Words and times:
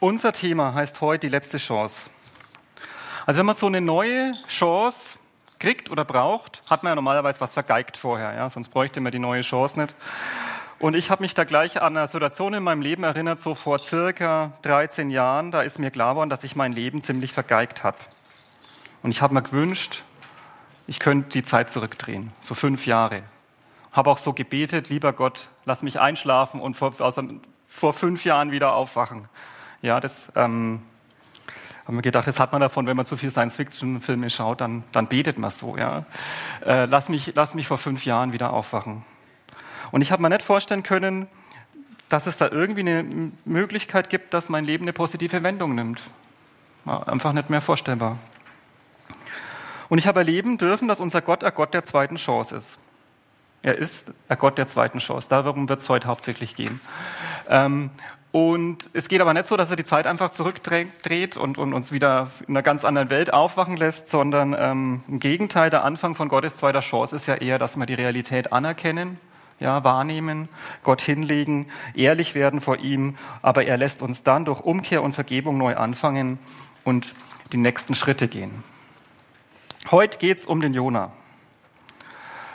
unser 0.00 0.32
Thema 0.32 0.74
heißt 0.74 1.00
heute 1.00 1.26
die 1.26 1.30
letzte 1.30 1.58
Chance. 1.58 2.06
Also 3.24 3.38
wenn 3.38 3.46
man 3.46 3.56
so 3.56 3.66
eine 3.66 3.80
neue 3.80 4.32
Chance 4.46 5.18
kriegt 5.58 5.90
oder 5.90 6.04
braucht, 6.04 6.62
hat 6.68 6.82
man 6.82 6.90
ja 6.90 6.94
normalerweise 6.94 7.40
was 7.40 7.52
vergeigt 7.52 7.96
vorher, 7.96 8.34
ja? 8.34 8.50
sonst 8.50 8.68
bräuchte 8.68 9.00
man 9.00 9.12
die 9.12 9.18
neue 9.18 9.40
Chance 9.42 9.80
nicht. 9.80 9.94
Und 10.78 10.94
ich 10.94 11.10
habe 11.10 11.22
mich 11.22 11.32
da 11.32 11.44
gleich 11.44 11.80
an 11.80 11.96
eine 11.96 12.06
Situation 12.06 12.52
in 12.52 12.62
meinem 12.62 12.82
Leben 12.82 13.02
erinnert, 13.02 13.40
so 13.40 13.54
vor 13.54 13.78
circa 13.78 14.52
13 14.62 15.10
Jahren, 15.10 15.50
da 15.50 15.62
ist 15.62 15.78
mir 15.78 15.90
klar 15.90 16.12
geworden, 16.12 16.28
dass 16.28 16.44
ich 16.44 16.54
mein 16.54 16.72
Leben 16.72 17.00
ziemlich 17.00 17.32
vergeigt 17.32 17.82
habe. 17.82 17.96
Und 19.02 19.10
ich 19.10 19.22
habe 19.22 19.32
mir 19.32 19.42
gewünscht, 19.42 20.04
ich 20.86 20.98
könnte 20.98 21.30
die 21.30 21.42
Zeit 21.42 21.70
zurückdrehen, 21.70 22.32
so 22.40 22.54
fünf 22.54 22.86
Jahre. 22.86 23.22
Habe 23.90 24.10
auch 24.10 24.18
so 24.18 24.34
gebetet, 24.34 24.90
lieber 24.90 25.14
Gott, 25.14 25.48
lass 25.64 25.82
mich 25.82 25.98
einschlafen 25.98 26.60
und 26.60 26.76
vor, 26.76 26.92
aus, 26.98 27.18
vor 27.66 27.94
fünf 27.94 28.26
Jahren 28.26 28.50
wieder 28.50 28.74
aufwachen. 28.74 29.28
Ja, 29.82 30.00
das 30.00 30.28
ähm, 30.34 30.82
haben 31.86 31.96
wir 31.96 32.02
gedacht, 32.02 32.26
das 32.26 32.40
hat 32.40 32.52
man 32.52 32.60
davon, 32.60 32.86
wenn 32.86 32.96
man 32.96 33.06
zu 33.06 33.16
viel 33.16 33.30
Science-Fiction-Filme 33.30 34.30
schaut, 34.30 34.60
dann, 34.60 34.82
dann 34.92 35.06
betet 35.06 35.38
man 35.38 35.50
so. 35.50 35.76
Ja. 35.76 36.04
Äh, 36.64 36.86
lass, 36.86 37.08
mich, 37.08 37.32
lass 37.34 37.54
mich 37.54 37.68
vor 37.68 37.78
fünf 37.78 38.04
Jahren 38.04 38.32
wieder 38.32 38.52
aufwachen. 38.52 39.04
Und 39.92 40.02
ich 40.02 40.10
habe 40.10 40.22
mir 40.22 40.28
nicht 40.28 40.42
vorstellen 40.42 40.82
können, 40.82 41.28
dass 42.08 42.26
es 42.26 42.36
da 42.36 42.48
irgendwie 42.48 42.80
eine 42.80 43.32
Möglichkeit 43.44 44.10
gibt, 44.10 44.34
dass 44.34 44.48
mein 44.48 44.64
Leben 44.64 44.84
eine 44.84 44.92
positive 44.92 45.42
Wendung 45.42 45.74
nimmt. 45.74 46.02
War 46.84 47.08
einfach 47.08 47.32
nicht 47.32 47.50
mehr 47.50 47.60
vorstellbar. 47.60 48.18
Und 49.88 49.98
ich 49.98 50.06
habe 50.06 50.20
erleben 50.20 50.58
dürfen, 50.58 50.88
dass 50.88 51.00
unser 51.00 51.20
Gott 51.20 51.44
ein 51.44 51.54
Gott 51.54 51.74
der 51.74 51.84
zweiten 51.84 52.16
Chance 52.16 52.56
ist. 52.56 52.78
Er 53.62 53.76
ist 53.76 54.12
ein 54.28 54.38
Gott 54.38 54.58
der 54.58 54.68
zweiten 54.68 54.98
Chance. 54.98 55.28
Darum 55.28 55.68
wird 55.68 55.82
es 55.82 55.88
heute 55.88 56.08
hauptsächlich 56.08 56.54
gehen. 56.54 56.80
Ähm, 57.48 57.90
und 58.32 58.90
es 58.92 59.08
geht 59.08 59.20
aber 59.20 59.32
nicht 59.32 59.46
so, 59.46 59.56
dass 59.56 59.70
er 59.70 59.76
die 59.76 59.84
Zeit 59.84 60.06
einfach 60.06 60.30
zurückdreht 60.30 61.36
und, 61.36 61.58
und 61.58 61.72
uns 61.72 61.90
wieder 61.90 62.30
in 62.46 62.54
einer 62.54 62.62
ganz 62.62 62.84
anderen 62.84 63.08
Welt 63.08 63.32
aufwachen 63.32 63.76
lässt, 63.76 64.08
sondern 64.08 64.54
ähm, 64.58 65.02
im 65.08 65.20
Gegenteil, 65.20 65.70
der 65.70 65.84
Anfang 65.84 66.14
von 66.14 66.28
Gottes 66.28 66.56
zweiter 66.56 66.80
Chance 66.80 67.16
ist 67.16 67.26
ja 67.26 67.36
eher, 67.36 67.58
dass 67.58 67.76
wir 67.76 67.86
die 67.86 67.94
Realität 67.94 68.52
anerkennen, 68.52 69.18
ja, 69.58 69.84
wahrnehmen, 69.84 70.48
Gott 70.82 71.00
hinlegen, 71.00 71.70
ehrlich 71.94 72.34
werden 72.34 72.60
vor 72.60 72.78
ihm, 72.78 73.16
aber 73.40 73.64
er 73.64 73.78
lässt 73.78 74.02
uns 74.02 74.22
dann 74.22 74.44
durch 74.44 74.60
Umkehr 74.60 75.02
und 75.02 75.14
Vergebung 75.14 75.56
neu 75.56 75.76
anfangen 75.76 76.38
und 76.84 77.14
die 77.52 77.56
nächsten 77.56 77.94
Schritte 77.94 78.28
gehen. 78.28 78.64
Heute 79.90 80.18
geht 80.18 80.38
es 80.38 80.46
um 80.46 80.60
den 80.60 80.74
Jona. 80.74 81.12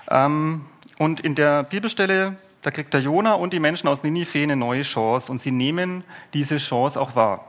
Ähm, 0.09 0.65
und 0.99 1.21
in 1.21 1.33
der 1.33 1.63
Bibelstelle 1.63 2.35
da 2.61 2.71
kriegt 2.71 2.93
der 2.93 3.01
Jona 3.01 3.33
und 3.33 3.53
die 3.53 3.59
Menschen 3.59 3.87
aus 3.87 4.03
Ninive 4.03 4.43
eine 4.43 4.55
neue 4.55 4.83
Chance 4.83 5.31
und 5.31 5.39
sie 5.39 5.51
nehmen 5.51 6.03
diese 6.33 6.57
Chance 6.57 6.99
auch 6.99 7.15
wahr. 7.15 7.47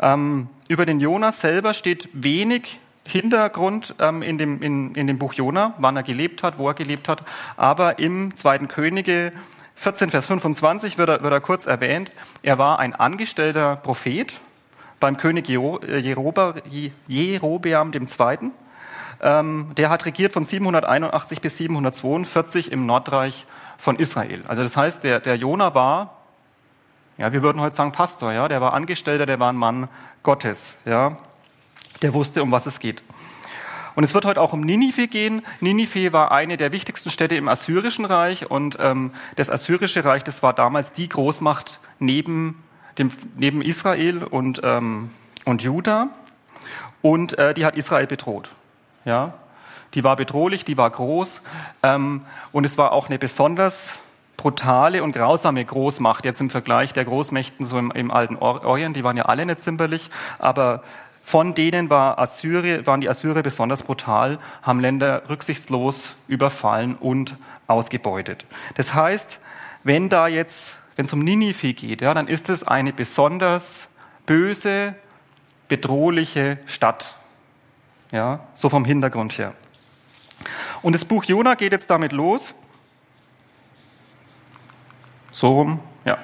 Ähm, 0.00 0.48
über 0.68 0.86
den 0.86 1.00
Jona 1.00 1.32
selber 1.32 1.74
steht 1.74 2.08
wenig 2.12 2.78
Hintergrund 3.04 3.94
ähm, 3.98 4.22
in, 4.22 4.38
dem, 4.38 4.62
in, 4.62 4.94
in 4.94 5.06
dem 5.06 5.18
Buch 5.18 5.34
Jona, 5.34 5.74
wann 5.78 5.96
er 5.96 6.02
gelebt 6.02 6.42
hat, 6.42 6.58
wo 6.58 6.68
er 6.68 6.74
gelebt 6.74 7.08
hat, 7.08 7.24
aber 7.56 7.98
im 7.98 8.34
zweiten 8.34 8.68
Könige 8.68 9.32
14, 9.76 10.10
Vers 10.10 10.26
25 10.26 10.98
wird 10.98 11.08
er, 11.08 11.22
wird 11.22 11.32
er 11.32 11.40
kurz 11.40 11.66
erwähnt. 11.66 12.10
Er 12.42 12.58
war 12.58 12.80
ein 12.80 12.94
angestellter 12.94 13.76
Prophet 13.76 14.34
beim 15.00 15.16
König 15.16 15.48
äh, 15.48 15.98
Jerobeam 17.08 17.92
II. 17.92 18.50
Ähm, 19.20 19.72
der 19.76 19.90
hat 19.90 20.06
regiert 20.06 20.32
von 20.32 20.44
781 20.44 21.40
bis 21.40 21.56
742 21.58 22.70
im 22.70 22.86
Nordreich 22.86 23.46
von 23.76 23.96
Israel. 23.96 24.42
Also 24.46 24.62
das 24.62 24.76
heißt, 24.76 25.04
der, 25.04 25.20
der 25.20 25.36
Jona 25.36 25.74
war, 25.74 26.18
ja, 27.16 27.32
wir 27.32 27.42
würden 27.42 27.60
heute 27.60 27.74
sagen 27.74 27.92
Pastor, 27.92 28.32
ja, 28.32 28.46
der 28.46 28.60
war 28.60 28.74
Angestellter, 28.74 29.26
der 29.26 29.40
war 29.40 29.52
ein 29.52 29.56
Mann 29.56 29.88
Gottes, 30.22 30.76
ja, 30.84 31.16
der 32.02 32.14
wusste, 32.14 32.42
um 32.42 32.52
was 32.52 32.66
es 32.66 32.78
geht. 32.78 33.02
Und 33.96 34.04
es 34.04 34.14
wird 34.14 34.24
heute 34.24 34.40
auch 34.40 34.52
um 34.52 34.60
Ninive 34.60 35.08
gehen. 35.08 35.42
Ninive 35.60 36.12
war 36.12 36.30
eine 36.30 36.56
der 36.56 36.70
wichtigsten 36.70 37.10
Städte 37.10 37.34
im 37.34 37.48
Assyrischen 37.48 38.04
Reich 38.04 38.48
und 38.48 38.76
ähm, 38.78 39.10
das 39.34 39.50
Assyrische 39.50 40.04
Reich, 40.04 40.22
das 40.22 40.40
war 40.40 40.52
damals 40.52 40.92
die 40.92 41.08
Großmacht 41.08 41.80
neben, 41.98 42.62
dem, 42.96 43.10
neben 43.36 43.60
Israel 43.60 44.22
und, 44.22 44.60
ähm, 44.62 45.10
und 45.44 45.62
Juda. 45.62 46.10
Und 47.02 47.36
äh, 47.38 47.54
die 47.54 47.64
hat 47.64 47.76
Israel 47.76 48.06
bedroht. 48.06 48.50
Ja? 49.08 49.32
Die 49.94 50.04
war 50.04 50.16
bedrohlich, 50.16 50.66
die 50.66 50.76
war 50.76 50.90
groß 50.90 51.42
ähm, 51.82 52.22
und 52.52 52.64
es 52.64 52.76
war 52.76 52.92
auch 52.92 53.08
eine 53.08 53.18
besonders 53.18 53.98
brutale 54.36 55.02
und 55.02 55.12
grausame 55.12 55.64
Großmacht, 55.64 56.26
jetzt 56.26 56.40
im 56.40 56.50
Vergleich 56.50 56.92
der 56.92 57.06
Großmächten 57.06 57.64
so 57.64 57.78
im, 57.78 57.90
im 57.90 58.10
alten 58.10 58.36
Orient, 58.36 58.96
die 58.96 59.02
waren 59.02 59.16
ja 59.16 59.24
alle 59.24 59.46
nicht 59.46 59.62
zimperlich, 59.62 60.10
aber 60.38 60.82
von 61.22 61.54
denen 61.54 61.90
war 61.90 62.18
Assyrie, 62.18 62.86
waren 62.86 63.00
die 63.00 63.08
Assyrer 63.08 63.42
besonders 63.42 63.82
brutal, 63.82 64.38
haben 64.62 64.80
Länder 64.80 65.22
rücksichtslos 65.28 66.16
überfallen 66.28 66.94
und 66.94 67.36
ausgebeutet. 67.66 68.46
Das 68.76 68.94
heißt, 68.94 69.40
wenn 69.84 70.08
da 70.08 70.28
jetzt, 70.28 70.76
wenn 70.96 71.06
es 71.06 71.12
um 71.12 71.20
Ninive 71.20 71.72
geht, 71.72 72.02
ja, 72.02 72.14
dann 72.14 72.28
ist 72.28 72.48
es 72.48 72.62
eine 72.62 72.92
besonders 72.92 73.88
böse, 74.26 74.94
bedrohliche 75.68 76.58
Stadt. 76.66 77.17
Ja, 78.10 78.40
so 78.54 78.68
vom 78.68 78.84
Hintergrund 78.84 79.36
her. 79.38 79.54
Und 80.82 80.92
das 80.94 81.04
Buch 81.04 81.24
Jona 81.24 81.54
geht 81.54 81.72
jetzt 81.72 81.90
damit 81.90 82.12
los. 82.12 82.54
So 85.30 85.52
rum, 85.52 85.80
ja. 86.04 86.18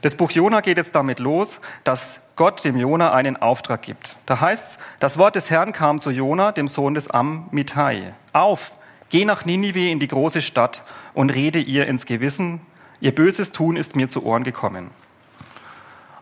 Das 0.00 0.16
Buch 0.16 0.30
Jona 0.32 0.60
geht 0.60 0.78
jetzt 0.78 0.94
damit 0.94 1.20
los, 1.20 1.60
dass 1.84 2.18
Gott 2.34 2.64
dem 2.64 2.76
Jona 2.76 3.12
einen 3.12 3.36
Auftrag 3.36 3.82
gibt. 3.82 4.16
Da 4.26 4.40
heißt 4.40 4.72
es, 4.72 4.78
das 4.98 5.18
Wort 5.18 5.36
des 5.36 5.50
Herrn 5.50 5.72
kam 5.72 6.00
zu 6.00 6.10
Jona, 6.10 6.50
dem 6.50 6.66
Sohn 6.66 6.94
des 6.94 7.08
Amittai. 7.08 8.14
Auf, 8.32 8.72
geh 9.10 9.24
nach 9.24 9.44
Ninive 9.44 9.88
in 9.90 10.00
die 10.00 10.08
große 10.08 10.42
Stadt 10.42 10.82
und 11.14 11.30
rede 11.30 11.60
ihr 11.60 11.86
ins 11.86 12.06
Gewissen, 12.06 12.60
ihr 13.00 13.14
böses 13.14 13.52
Tun 13.52 13.76
ist 13.76 13.94
mir 13.94 14.08
zu 14.08 14.24
Ohren 14.24 14.42
gekommen. 14.42 14.90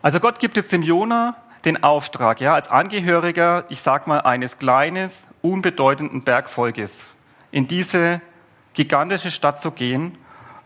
Also 0.01 0.19
Gott 0.19 0.39
gibt 0.39 0.57
jetzt 0.57 0.71
dem 0.71 0.83
Jona 0.83 1.35
den 1.65 1.83
Auftrag, 1.83 2.41
ja, 2.41 2.53
als 2.53 2.67
Angehöriger, 2.67 3.65
ich 3.69 3.81
sag 3.81 4.07
mal, 4.07 4.21
eines 4.21 4.57
kleines, 4.57 5.23
unbedeutenden 5.41 6.23
Bergvolkes 6.23 7.03
in 7.51 7.67
diese 7.67 8.21
gigantische 8.73 9.31
Stadt 9.31 9.59
zu 9.59 9.71
gehen, 9.71 10.17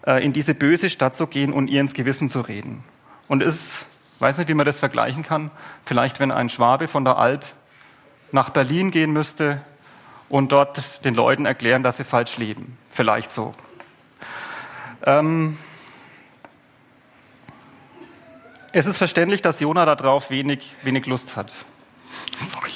äh, 0.06 0.24
in 0.24 0.34
diese 0.34 0.54
böse 0.54 0.90
Stadt 0.90 1.16
zu 1.16 1.28
gehen 1.28 1.52
und 1.52 1.70
ihr 1.70 1.82
ins 1.82 1.94
Gewissen 1.94 2.30
zu 2.30 2.42
reden. 2.42 2.84
Und 3.28 3.42
es, 3.42 3.86
weiß 4.20 4.38
nicht, 4.38 4.48
wie 4.48 4.54
man 4.54 4.66
das 4.66 4.80
vergleichen 4.80 5.24
kann, 5.24 5.52
vielleicht 5.86 6.20
wenn 6.20 6.32
ein 6.32 6.50
Schwabe 6.50 6.88
von 6.88 7.04
der 7.04 7.18
Alp 7.18 7.46
nach 8.32 8.50
Berlin 8.50 8.92
gehen 8.92 9.12
müsste 9.12 9.62
und 10.30 10.52
dort 10.52 11.04
den 11.06 11.16
Leuten 11.16 11.46
erklären, 11.46 11.84
dass 11.84 11.98
sie 11.98 12.04
falsch 12.04 12.38
leben. 12.38 12.78
Vielleicht 12.92 13.32
so. 13.32 13.56
Ähm, 15.06 15.58
es 18.76 18.86
ist 18.86 18.98
verständlich, 18.98 19.42
dass 19.42 19.62
Jona 19.62 19.86
darauf 19.86 20.30
wenig, 20.30 20.76
wenig 20.84 21.06
Lust 21.06 21.38
hat. 21.38 21.54
Sorry. 22.52 22.72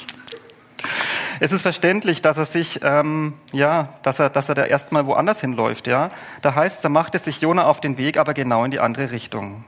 Es 1.40 1.52
ist 1.52 1.60
verständlich, 1.60 2.22
dass 2.22 2.38
er 2.38 2.46
sich, 2.46 2.80
ähm, 2.82 3.34
ja, 3.52 3.90
dass 4.02 4.18
er, 4.18 4.30
dass 4.30 4.48
er 4.48 4.54
da 4.54 4.64
erstmal 4.64 5.04
woanders 5.04 5.42
hinläuft, 5.42 5.86
ja. 5.86 6.10
Da 6.40 6.54
heißt, 6.54 6.82
da 6.82 6.88
machte 6.88 7.18
sich 7.18 7.42
Jona 7.42 7.64
auf 7.64 7.82
den 7.82 7.98
Weg, 7.98 8.18
aber 8.18 8.32
genau 8.32 8.64
in 8.64 8.70
die 8.70 8.80
andere 8.80 9.10
Richtung. 9.10 9.66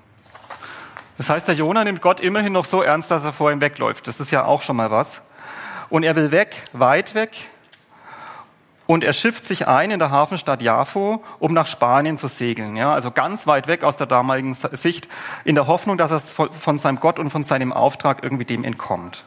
Das 1.18 1.28
heißt, 1.28 1.48
der 1.48 1.54
Jona 1.54 1.84
nimmt 1.84 2.00
Gott 2.00 2.18
immerhin 2.18 2.54
noch 2.54 2.64
so 2.64 2.80
ernst, 2.80 3.10
dass 3.10 3.24
er 3.24 3.34
vor 3.34 3.52
ihm 3.52 3.60
wegläuft. 3.60 4.08
Das 4.08 4.18
ist 4.18 4.30
ja 4.30 4.46
auch 4.46 4.62
schon 4.62 4.76
mal 4.76 4.90
was. 4.90 5.20
Und 5.90 6.02
er 6.02 6.16
will 6.16 6.30
weg, 6.30 6.64
weit 6.72 7.14
weg, 7.14 7.36
und 8.92 9.04
er 9.04 9.14
schifft 9.14 9.46
sich 9.46 9.66
ein 9.66 9.90
in 9.90 9.98
der 9.98 10.10
Hafenstadt 10.10 10.60
Jafo, 10.60 11.24
um 11.38 11.54
nach 11.54 11.66
Spanien 11.66 12.18
zu 12.18 12.28
segeln. 12.28 12.76
Ja, 12.76 12.92
also 12.92 13.10
ganz 13.10 13.46
weit 13.46 13.66
weg 13.66 13.84
aus 13.84 13.96
der 13.96 14.06
damaligen 14.06 14.52
Sicht, 14.52 15.08
in 15.46 15.54
der 15.54 15.66
Hoffnung, 15.66 15.96
dass 15.96 16.10
er 16.12 16.20
von 16.20 16.76
seinem 16.76 17.00
Gott 17.00 17.18
und 17.18 17.30
von 17.30 17.42
seinem 17.42 17.72
Auftrag 17.72 18.22
irgendwie 18.22 18.44
dem 18.44 18.64
entkommt. 18.64 19.24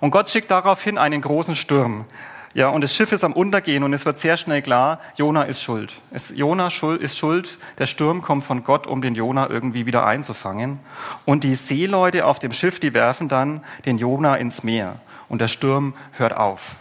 Und 0.00 0.10
Gott 0.10 0.30
schickt 0.30 0.50
daraufhin 0.50 0.98
einen 0.98 1.20
großen 1.20 1.54
Sturm. 1.54 2.06
Ja, 2.54 2.70
und 2.70 2.80
das 2.80 2.92
Schiff 2.92 3.12
ist 3.12 3.22
am 3.22 3.34
Untergehen 3.34 3.84
und 3.84 3.92
es 3.92 4.04
wird 4.04 4.16
sehr 4.16 4.36
schnell 4.36 4.62
klar, 4.62 4.98
Jona 5.14 5.44
ist 5.44 5.62
schuld. 5.62 5.94
Es, 6.10 6.30
Jona 6.34 6.66
ist 6.98 7.16
schuld, 7.16 7.58
der 7.78 7.86
Sturm 7.86 8.20
kommt 8.20 8.42
von 8.42 8.64
Gott, 8.64 8.88
um 8.88 9.00
den 9.00 9.14
Jona 9.14 9.48
irgendwie 9.48 9.86
wieder 9.86 10.06
einzufangen. 10.06 10.80
Und 11.24 11.44
die 11.44 11.54
Seeleute 11.54 12.26
auf 12.26 12.40
dem 12.40 12.50
Schiff, 12.50 12.80
die 12.80 12.94
werfen 12.94 13.28
dann 13.28 13.62
den 13.84 13.96
Jona 13.96 14.34
ins 14.34 14.64
Meer 14.64 14.96
und 15.28 15.40
der 15.40 15.46
Sturm 15.46 15.94
hört 16.14 16.36
auf. 16.36 16.74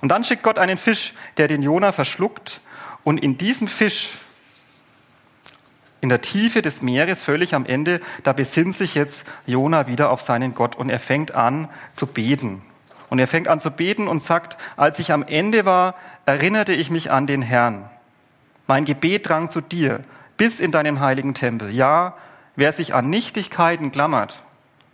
Und 0.00 0.10
dann 0.10 0.24
schickt 0.24 0.42
Gott 0.42 0.58
einen 0.58 0.76
Fisch, 0.76 1.14
der 1.36 1.48
den 1.48 1.62
Jona 1.62 1.92
verschluckt 1.92 2.60
und 3.04 3.18
in 3.18 3.38
diesem 3.38 3.68
Fisch, 3.68 4.18
in 6.00 6.08
der 6.08 6.20
Tiefe 6.20 6.62
des 6.62 6.82
Meeres, 6.82 7.22
völlig 7.22 7.54
am 7.54 7.66
Ende, 7.66 8.00
da 8.22 8.32
besinnt 8.32 8.74
sich 8.74 8.94
jetzt 8.94 9.26
Jona 9.46 9.86
wieder 9.88 10.10
auf 10.10 10.20
seinen 10.20 10.54
Gott 10.54 10.76
und 10.76 10.90
er 10.90 11.00
fängt 11.00 11.34
an 11.34 11.68
zu 11.92 12.06
beten. 12.06 12.62
Und 13.10 13.18
er 13.18 13.26
fängt 13.26 13.48
an 13.48 13.58
zu 13.58 13.70
beten 13.70 14.06
und 14.06 14.22
sagt, 14.22 14.56
als 14.76 14.98
ich 14.98 15.12
am 15.12 15.22
Ende 15.22 15.64
war, 15.64 15.94
erinnerte 16.26 16.72
ich 16.72 16.90
mich 16.90 17.10
an 17.10 17.26
den 17.26 17.42
Herrn. 17.42 17.88
Mein 18.66 18.84
Gebet 18.84 19.28
drang 19.28 19.50
zu 19.50 19.60
dir 19.60 20.00
bis 20.36 20.60
in 20.60 20.70
deinen 20.70 21.00
heiligen 21.00 21.34
Tempel. 21.34 21.74
Ja, 21.74 22.14
wer 22.54 22.72
sich 22.72 22.94
an 22.94 23.08
Nichtigkeiten 23.08 23.90
klammert, 23.90 24.42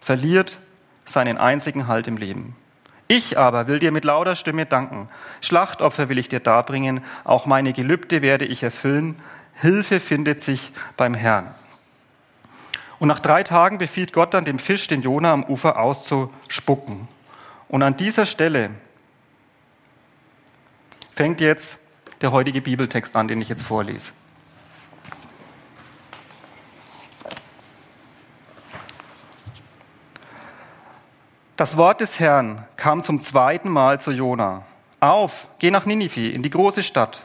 verliert 0.01 0.59
seinen 1.05 1.37
einzigen 1.39 1.87
Halt 1.87 2.07
im 2.07 2.17
Leben. 2.17 2.57
Ich 3.07 3.39
aber 3.39 3.67
will 3.67 3.79
dir 3.79 3.93
mit 3.93 4.05
lauter 4.05 4.35
Stimme 4.35 4.67
danken. 4.67 5.09
Schlachtopfer 5.41 6.09
will 6.09 6.19
ich 6.19 6.29
dir 6.29 6.41
darbringen, 6.41 7.03
auch 7.25 7.47
meine 7.47 7.73
Gelübde 7.73 8.23
werde 8.23 8.47
ich 8.47 8.63
erfüllen. 8.63 9.17
Hilfe 9.55 10.01
findet 10.01 10.41
sich 10.41 10.73
beim 10.97 11.15
Herrn. 11.15 11.55
Und 12.99 13.09
nach 13.09 13.21
drei 13.21 13.43
Tagen 13.43 13.79
befiehlt 13.79 14.13
Gott 14.13 14.33
dann 14.33 14.45
dem 14.45 14.59
Fisch, 14.59 14.87
den 14.87 15.03
Jona 15.03 15.33
am 15.33 15.45
Ufer 15.45 15.79
auszuspucken. 15.79 17.09
Und 17.69 17.83
an 17.83 17.97
dieser 17.97 18.25
Stelle 18.25 18.71
fängt 21.15 21.41
jetzt 21.41 21.79
der 22.21 22.33
heutige 22.33 22.63
Bibeltext 22.63 23.17
an, 23.17 23.29
den 23.29 23.41
ich 23.41 23.49
jetzt 23.49 23.63
vorlese. 23.63 24.13
Das 31.65 31.79
Wort 31.79 32.03
des 32.03 32.21
Herrn 32.21 32.63
kam 32.77 33.03
zum 33.03 33.21
zweiten 33.21 33.71
Mal 33.71 33.99
zu 33.99 34.11
Jona. 34.11 34.65
Auf, 35.01 35.49
geh 35.59 35.71
nach 35.71 35.87
Ninive, 35.87 36.29
in 36.31 36.43
die 36.43 36.51
große 36.51 36.83
Stadt, 36.83 37.23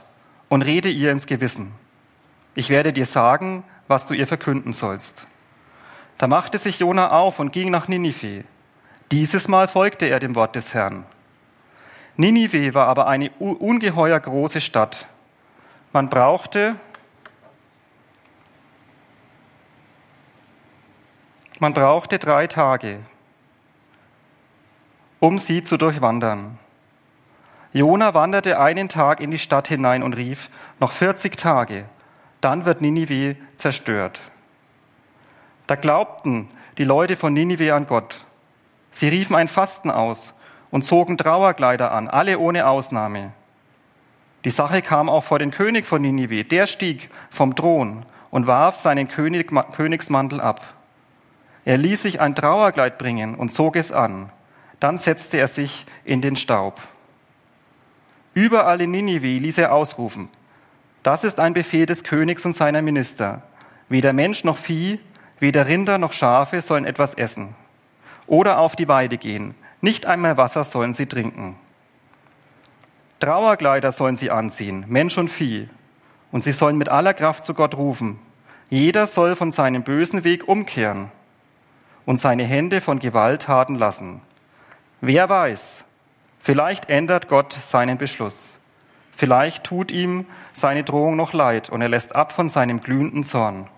und 0.47 0.61
rede 0.61 0.87
ihr 0.87 1.11
ins 1.11 1.25
Gewissen. 1.25 1.73
Ich 2.55 2.69
werde 2.69 2.93
dir 2.93 3.05
sagen, 3.05 3.65
was 3.89 4.05
du 4.05 4.13
ihr 4.13 4.27
verkünden 4.27 4.71
sollst. 4.71 5.27
Da 6.17 6.27
machte 6.27 6.57
sich 6.57 6.79
Jona 6.79 7.11
auf 7.11 7.39
und 7.39 7.51
ging 7.51 7.69
nach 7.69 7.89
Ninive. 7.89 8.45
Dieses 9.11 9.49
Mal 9.49 9.67
folgte 9.67 10.05
er 10.05 10.21
dem 10.21 10.35
Wort 10.35 10.55
des 10.55 10.73
Herrn. 10.73 11.03
Ninive 12.15 12.73
war 12.73 12.87
aber 12.87 13.07
eine 13.07 13.31
ungeheuer 13.31 14.21
große 14.21 14.61
Stadt. 14.61 15.05
Man 15.91 16.07
brauchte, 16.07 16.77
man 21.59 21.73
brauchte 21.73 22.19
drei 22.19 22.47
Tage, 22.47 22.99
um 25.19 25.39
sie 25.39 25.63
zu 25.63 25.77
durchwandern. 25.77 26.57
Jona 27.71 28.13
wanderte 28.13 28.59
einen 28.59 28.89
Tag 28.89 29.19
in 29.19 29.31
die 29.31 29.37
Stadt 29.37 29.67
hinein 29.67 30.01
und 30.01 30.15
rief, 30.15 30.49
noch 30.79 30.91
40 30.91 31.35
Tage, 31.35 31.85
dann 32.41 32.65
wird 32.65 32.81
Ninive 32.81 33.35
zerstört. 33.57 34.19
Da 35.67 35.75
glaubten 35.75 36.49
die 36.77 36.83
Leute 36.83 37.15
von 37.15 37.33
Ninive 37.33 37.75
an 37.75 37.85
Gott. 37.85 38.25
Sie 38.91 39.07
riefen 39.07 39.35
ein 39.35 39.47
Fasten 39.47 39.91
aus 39.91 40.33
und 40.71 40.83
zogen 40.83 41.17
Trauerkleider 41.17 41.91
an, 41.91 42.07
alle 42.07 42.39
ohne 42.39 42.67
Ausnahme. 42.67 43.33
Die 44.45 44.49
Sache 44.49 44.81
kam 44.81 45.09
auch 45.09 45.23
vor 45.23 45.37
den 45.37 45.51
König 45.51 45.85
von 45.85 46.01
Ninive. 46.01 46.45
Der 46.45 46.65
stieg 46.65 47.09
vom 47.29 47.55
Thron 47.55 48.05
und 48.31 48.47
warf 48.47 48.77
seinen 48.77 49.07
König, 49.07 49.51
Königsmantel 49.75 50.39
ab. 50.39 50.61
Er 51.65 51.77
ließ 51.77 52.01
sich 52.03 52.21
ein 52.21 52.35
Trauerkleid 52.35 52.97
bringen 52.97 53.35
und 53.35 53.53
zog 53.53 53.75
es 53.75 53.91
an. 53.91 54.31
Dann 54.79 54.97
setzte 54.97 55.37
er 55.37 55.47
sich 55.47 55.85
in 56.05 56.21
den 56.21 56.35
Staub. 56.35 56.79
Überall 58.33 58.81
in 58.81 58.91
Ninive 58.91 59.37
ließ 59.37 59.57
er 59.57 59.73
ausrufen. 59.73 60.29
Das 61.03 61.23
ist 61.23 61.39
ein 61.39 61.53
Befehl 61.53 61.85
des 61.85 62.03
Königs 62.03 62.45
und 62.45 62.53
seiner 62.53 62.81
Minister. 62.81 63.41
Weder 63.89 64.13
Mensch 64.13 64.43
noch 64.43 64.57
Vieh, 64.57 64.99
weder 65.39 65.67
Rinder 65.67 65.97
noch 65.97 66.13
Schafe 66.13 66.61
sollen 66.61 66.85
etwas 66.85 67.13
essen 67.13 67.55
oder 68.29 68.59
auf 68.59 68.75
die 68.75 68.87
Weide 68.87 69.17
gehen. 69.17 69.55
Nicht 69.81 70.05
einmal 70.05 70.37
Wasser 70.37 70.63
sollen 70.63 70.93
sie 70.93 71.07
trinken. 71.07 71.55
Trauerkleider 73.19 73.91
sollen 73.91 74.15
sie 74.15 74.31
anziehen, 74.31 74.85
Mensch 74.87 75.17
und 75.17 75.29
Vieh. 75.29 75.67
Und 76.31 76.43
sie 76.43 76.51
sollen 76.51 76.77
mit 76.77 76.89
aller 76.89 77.13
Kraft 77.13 77.43
zu 77.43 77.53
Gott 77.53 77.75
rufen. 77.75 78.19
Jeder 78.69 79.07
soll 79.07 79.35
von 79.35 79.49
seinem 79.49 79.83
bösen 79.83 80.23
Weg 80.23 80.47
umkehren 80.47 81.11
und 82.05 82.19
seine 82.19 82.43
Hände 82.43 82.81
von 82.81 82.99
Gewalttaten 82.99 83.75
lassen. 83.75 84.21
Wer 85.01 85.29
weiß, 85.29 85.85
vielleicht 86.39 86.89
ändert 86.89 87.29
Gott 87.29 87.53
seinen 87.53 87.97
Beschluss. 87.97 88.57
Vielleicht 89.15 89.63
tut 89.63 89.91
ihm 89.91 90.25
seine 90.53 90.83
Drohung 90.83 91.15
noch 91.15 91.33
leid 91.33 91.69
und 91.69 91.81
er 91.81 91.89
lässt 91.89 92.15
ab 92.15 92.33
von 92.33 92.49
seinem 92.49 92.81
glühenden 92.81 93.23
Zorn. 93.23 93.69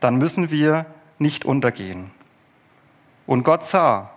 Dann 0.00 0.16
müssen 0.16 0.50
wir 0.50 0.86
nicht 1.18 1.44
untergehen. 1.44 2.10
Und 3.26 3.44
Gott 3.44 3.64
sah, 3.64 4.10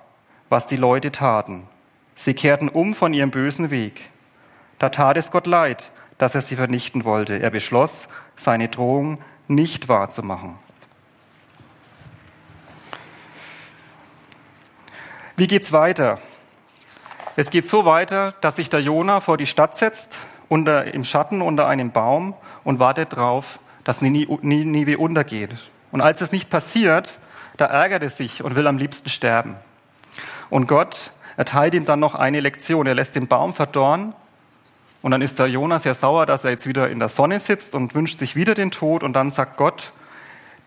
was 0.49 0.67
die 0.67 0.75
Leute 0.75 1.11
taten. 1.11 1.67
Sie 2.15 2.33
kehrten 2.33 2.69
um 2.69 2.93
von 2.93 3.13
ihrem 3.13 3.31
bösen 3.31 3.69
Weg. 3.69 4.09
Da 4.77 4.89
tat 4.89 5.17
es 5.17 5.31
Gott 5.31 5.47
leid, 5.47 5.91
dass 6.17 6.35
er 6.35 6.41
sie 6.41 6.55
vernichten 6.55 7.05
wollte. 7.05 7.39
Er 7.39 7.49
beschloss, 7.49 8.07
seine 8.35 8.69
Drohung 8.69 9.19
nicht 9.47 9.87
wahrzumachen. 9.87 10.55
Wie 15.35 15.47
geht's 15.47 15.71
weiter? 15.71 16.19
Es 17.39 17.51
geht 17.51 17.65
so 17.65 17.85
weiter, 17.85 18.33
dass 18.41 18.57
sich 18.57 18.69
der 18.69 18.81
Jona 18.81 19.21
vor 19.21 19.37
die 19.37 19.45
Stadt 19.45 19.73
setzt, 19.73 20.17
unter, 20.49 20.93
im 20.93 21.05
Schatten 21.05 21.41
unter 21.41 21.69
einem 21.69 21.91
Baum 21.91 22.33
und 22.65 22.79
wartet 22.79 23.13
darauf, 23.13 23.61
dass 23.85 24.01
Ninive 24.01 24.97
untergeht. 24.97 25.51
Und 25.93 26.01
als 26.01 26.19
es 26.19 26.33
nicht 26.33 26.49
passiert, 26.49 27.17
da 27.55 27.67
ärgert 27.67 28.03
er 28.03 28.09
sich 28.09 28.43
und 28.43 28.55
will 28.55 28.67
am 28.67 28.77
liebsten 28.77 29.07
sterben. 29.07 29.55
Und 30.49 30.67
Gott 30.67 31.13
erteilt 31.37 31.75
ihm 31.75 31.85
dann 31.85 32.01
noch 32.01 32.13
eine 32.13 32.41
Lektion. 32.41 32.85
Er 32.87 32.95
lässt 32.95 33.15
den 33.15 33.29
Baum 33.29 33.53
verdorren 33.53 34.13
und 35.01 35.11
dann 35.11 35.21
ist 35.21 35.39
der 35.39 35.47
Jonas 35.47 35.83
sehr 35.83 35.93
sauer, 35.93 36.25
dass 36.25 36.43
er 36.43 36.49
jetzt 36.49 36.67
wieder 36.67 36.89
in 36.89 36.99
der 36.99 37.07
Sonne 37.07 37.39
sitzt 37.39 37.73
und 37.73 37.95
wünscht 37.95 38.19
sich 38.19 38.35
wieder 38.35 38.53
den 38.53 38.69
Tod. 38.69 39.01
Und 39.01 39.13
dann 39.13 39.31
sagt 39.31 39.55
Gott 39.55 39.93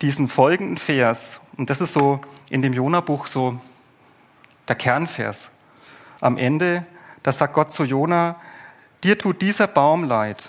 diesen 0.01 0.27
folgenden 0.27 0.77
Vers. 0.77 1.39
Und 1.55 1.69
das 1.69 1.81
ist 1.81 1.93
so 1.93 2.21
in 2.49 2.63
dem 2.63 2.73
Jona-Buch 2.73 3.27
so 3.27 3.61
der 4.67 4.75
Kernvers. 4.75 5.51
Am 6.23 6.37
Ende, 6.37 6.85
da 7.21 7.33
sagt 7.33 7.53
Gott 7.53 7.69
zu 7.69 7.83
Jona, 7.83 8.37
dir 9.03 9.19
tut 9.19 9.41
dieser 9.41 9.67
Baum 9.67 10.05
leid. 10.05 10.47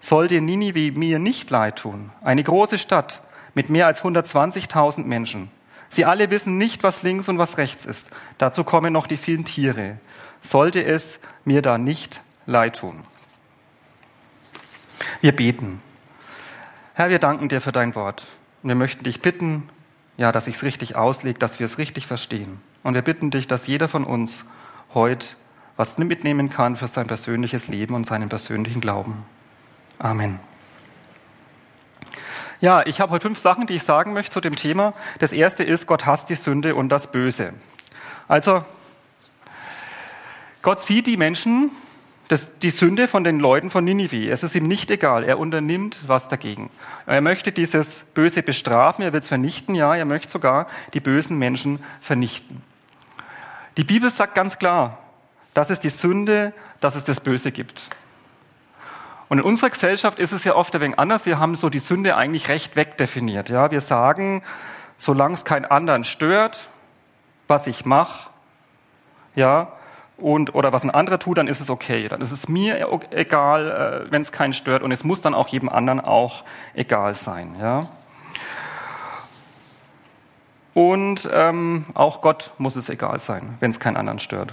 Soll 0.00 0.26
dir 0.26 0.40
Ninive 0.40 0.98
mir 0.98 1.18
nicht 1.18 1.50
leid 1.50 1.76
tun? 1.80 2.12
Eine 2.22 2.42
große 2.42 2.78
Stadt 2.78 3.20
mit 3.52 3.68
mehr 3.68 3.86
als 3.86 4.02
120.000 4.02 5.04
Menschen. 5.04 5.50
Sie 5.90 6.06
alle 6.06 6.30
wissen 6.30 6.56
nicht, 6.56 6.82
was 6.82 7.02
links 7.02 7.28
und 7.28 7.36
was 7.36 7.58
rechts 7.58 7.84
ist. 7.84 8.08
Dazu 8.38 8.64
kommen 8.64 8.94
noch 8.94 9.06
die 9.06 9.18
vielen 9.18 9.44
Tiere. 9.44 9.98
Sollte 10.40 10.82
es 10.82 11.18
mir 11.44 11.60
da 11.60 11.76
nicht 11.76 12.22
leid 12.46 12.78
tun? 12.78 13.04
Wir 15.20 15.36
beten. 15.36 15.82
Herr, 16.94 17.10
wir 17.10 17.18
danken 17.18 17.50
dir 17.50 17.60
für 17.60 17.72
dein 17.72 17.94
Wort. 17.94 18.26
Und 18.62 18.70
wir 18.70 18.76
möchten 18.76 19.04
dich 19.04 19.20
bitten, 19.20 19.68
ja, 20.16 20.32
dass 20.32 20.46
ich 20.46 20.54
es 20.54 20.62
richtig 20.62 20.96
auslege, 20.96 21.38
dass 21.38 21.58
wir 21.58 21.66
es 21.66 21.76
richtig 21.76 22.06
verstehen. 22.06 22.62
Und 22.82 22.94
wir 22.94 23.02
bitten 23.02 23.30
dich, 23.30 23.46
dass 23.46 23.66
jeder 23.66 23.88
von 23.88 24.04
uns 24.04 24.46
heute 24.94 25.36
was 25.76 25.98
mitnehmen 25.98 26.48
kann 26.48 26.76
für 26.76 26.88
sein 26.88 27.06
persönliches 27.06 27.68
Leben 27.68 27.94
und 27.94 28.06
seinen 28.06 28.28
persönlichen 28.28 28.80
Glauben. 28.80 29.24
Amen. 29.98 30.40
Ja, 32.60 32.86
ich 32.86 33.00
habe 33.00 33.12
heute 33.12 33.22
fünf 33.22 33.38
Sachen, 33.38 33.66
die 33.66 33.74
ich 33.74 33.82
sagen 33.82 34.14
möchte 34.14 34.32
zu 34.32 34.40
dem 34.40 34.56
Thema. 34.56 34.94
Das 35.18 35.32
erste 35.32 35.62
ist, 35.62 35.86
Gott 35.86 36.06
hasst 36.06 36.30
die 36.30 36.34
Sünde 36.34 36.74
und 36.74 36.88
das 36.88 37.12
Böse. 37.12 37.52
Also, 38.28 38.64
Gott 40.62 40.80
sieht 40.80 41.06
die 41.06 41.18
Menschen, 41.18 41.70
das, 42.28 42.58
die 42.58 42.70
Sünde 42.70 43.08
von 43.08 43.24
den 43.24 43.38
Leuten 43.38 43.70
von 43.70 43.84
Ninive. 43.84 44.30
Es 44.30 44.42
ist 44.42 44.54
ihm 44.54 44.64
nicht 44.64 44.90
egal. 44.90 45.22
Er 45.22 45.38
unternimmt 45.38 46.00
was 46.06 46.28
dagegen. 46.28 46.70
Er 47.06 47.20
möchte 47.20 47.52
dieses 47.52 48.04
Böse 48.14 48.42
bestrafen, 48.42 49.04
er 49.04 49.12
will 49.12 49.20
es 49.20 49.28
vernichten, 49.28 49.74
ja, 49.74 49.94
er 49.94 50.06
möchte 50.06 50.32
sogar 50.32 50.66
die 50.94 51.00
bösen 51.00 51.38
Menschen 51.38 51.80
vernichten. 52.00 52.62
Die 53.76 53.84
Bibel 53.84 54.10
sagt 54.10 54.34
ganz 54.34 54.58
klar, 54.58 54.98
dass 55.54 55.70
es 55.70 55.80
die 55.80 55.90
Sünde, 55.90 56.52
dass 56.80 56.96
es 56.96 57.04
das 57.04 57.20
Böse 57.20 57.52
gibt. 57.52 57.82
Und 59.28 59.38
in 59.38 59.44
unserer 59.44 59.70
Gesellschaft 59.70 60.18
ist 60.18 60.32
es 60.32 60.44
ja 60.44 60.54
oft 60.54 60.74
ein 60.74 60.80
wenig 60.80 60.98
anders. 60.98 61.26
Wir 61.26 61.38
haben 61.38 61.56
so 61.56 61.68
die 61.68 61.78
Sünde 61.78 62.16
eigentlich 62.16 62.48
recht 62.48 62.76
wegdefiniert. 62.76 63.48
Ja, 63.48 63.70
wir 63.70 63.80
sagen, 63.80 64.42
solange 64.98 65.34
es 65.34 65.44
keinen 65.44 65.64
anderen 65.64 66.04
stört, 66.04 66.68
was 67.48 67.66
ich 67.66 67.84
mache, 67.84 68.30
ja, 69.34 69.72
und, 70.16 70.54
oder 70.54 70.72
was 70.72 70.82
ein 70.82 70.90
anderer 70.90 71.18
tut, 71.18 71.36
dann 71.36 71.48
ist 71.48 71.60
es 71.60 71.68
okay. 71.68 72.08
Dann 72.08 72.22
ist 72.22 72.32
es 72.32 72.48
mir 72.48 73.00
egal, 73.10 74.06
äh, 74.06 74.10
wenn 74.10 74.22
es 74.22 74.32
keinen 74.32 74.54
stört 74.54 74.82
und 74.82 74.90
es 74.90 75.04
muss 75.04 75.20
dann 75.20 75.34
auch 75.34 75.48
jedem 75.48 75.68
anderen 75.68 76.00
auch 76.00 76.44
egal 76.74 77.14
sein. 77.14 77.56
Ja? 77.60 77.88
Und 80.76 81.26
ähm, 81.32 81.86
auch 81.94 82.20
Gott 82.20 82.50
muss 82.58 82.76
es 82.76 82.90
egal 82.90 83.18
sein, 83.18 83.54
wenn 83.60 83.70
es 83.70 83.80
keinen 83.80 83.96
anderen 83.96 84.18
stört. 84.18 84.52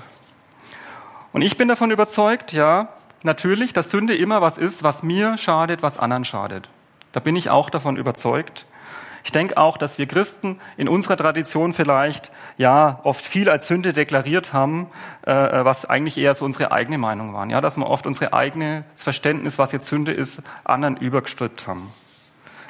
Und 1.33 1.41
ich 1.41 1.57
bin 1.57 1.67
davon 1.67 1.91
überzeugt, 1.91 2.53
ja, 2.53 2.87
natürlich, 3.23 3.73
dass 3.73 3.91
Sünde 3.91 4.15
immer 4.15 4.41
was 4.41 4.57
ist, 4.57 4.85
was 4.85 5.03
mir 5.03 5.37
schadet, 5.37 5.83
was 5.83 5.97
anderen 5.97 6.23
schadet. 6.23 6.69
Da 7.11 7.19
bin 7.19 7.35
ich 7.35 7.49
auch 7.49 7.69
davon 7.69 7.97
überzeugt. 7.97 8.65
Ich 9.25 9.33
denke 9.33 9.57
auch, 9.57 9.77
dass 9.77 9.97
wir 9.97 10.05
Christen 10.05 10.61
in 10.77 10.87
unserer 10.87 11.17
Tradition 11.17 11.73
vielleicht 11.73 12.31
ja 12.57 13.01
oft 13.03 13.25
viel 13.25 13.49
als 13.49 13.67
Sünde 13.67 13.91
deklariert 13.91 14.53
haben, 14.53 14.87
äh, 15.23 15.33
was 15.33 15.83
eigentlich 15.83 16.17
eher 16.17 16.35
so 16.35 16.45
unsere 16.45 16.71
eigene 16.71 16.97
Meinung 16.97 17.33
waren. 17.33 17.49
Ja, 17.49 17.59
dass 17.59 17.75
wir 17.75 17.89
oft 17.89 18.07
unsere 18.07 18.31
eigene 18.31 18.85
Verständnis, 18.95 19.57
was 19.57 19.73
jetzt 19.73 19.87
Sünde 19.87 20.13
ist, 20.13 20.41
anderen 20.63 20.95
übergestülpt 20.95 21.67
haben. 21.67 21.91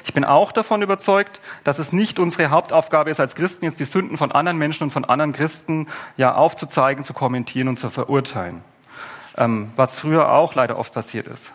Ich 0.04 0.12
bin 0.12 0.24
auch 0.24 0.52
davon 0.52 0.82
überzeugt, 0.82 1.40
dass 1.64 1.78
es 1.78 1.92
nicht 1.92 2.18
unsere 2.18 2.50
Hauptaufgabe 2.50 3.10
ist, 3.10 3.20
als 3.20 3.34
Christen 3.34 3.64
jetzt 3.64 3.80
die 3.80 3.86
Sünden 3.86 4.18
von 4.18 4.32
anderen 4.32 4.58
Menschen 4.58 4.84
und 4.84 4.90
von 4.90 5.06
anderen 5.06 5.32
Christen 5.32 5.88
ja 6.18 6.34
aufzuzeigen, 6.34 7.02
zu 7.02 7.14
kommentieren 7.14 7.68
und 7.68 7.76
zu 7.76 7.88
verurteilen. 7.88 8.62
Ähm, 9.36 9.72
was 9.76 9.98
früher 9.98 10.30
auch 10.30 10.54
leider 10.54 10.78
oft 10.78 10.92
passiert 10.92 11.26
ist. 11.26 11.52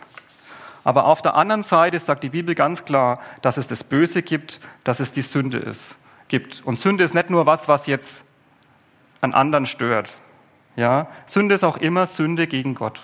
Aber 0.82 1.04
auf 1.04 1.22
der 1.22 1.36
anderen 1.36 1.62
Seite 1.62 1.98
sagt 2.00 2.24
die 2.24 2.30
Bibel 2.30 2.56
ganz 2.56 2.84
klar, 2.84 3.20
dass 3.40 3.56
es 3.56 3.68
das 3.68 3.84
Böse 3.84 4.22
gibt, 4.22 4.60
dass 4.82 4.98
es 4.98 5.12
die 5.12 5.22
Sünde 5.22 5.58
ist, 5.58 5.96
gibt. 6.26 6.62
Und 6.64 6.74
Sünde 6.76 7.04
ist 7.04 7.14
nicht 7.14 7.30
nur 7.30 7.46
was, 7.46 7.68
was 7.68 7.86
jetzt 7.86 8.24
an 9.20 9.32
anderen 9.32 9.66
stört. 9.66 10.10
Ja, 10.74 11.06
Sünde 11.26 11.54
ist 11.54 11.64
auch 11.64 11.76
immer 11.76 12.06
Sünde 12.06 12.48
gegen 12.48 12.74
Gott. 12.74 13.00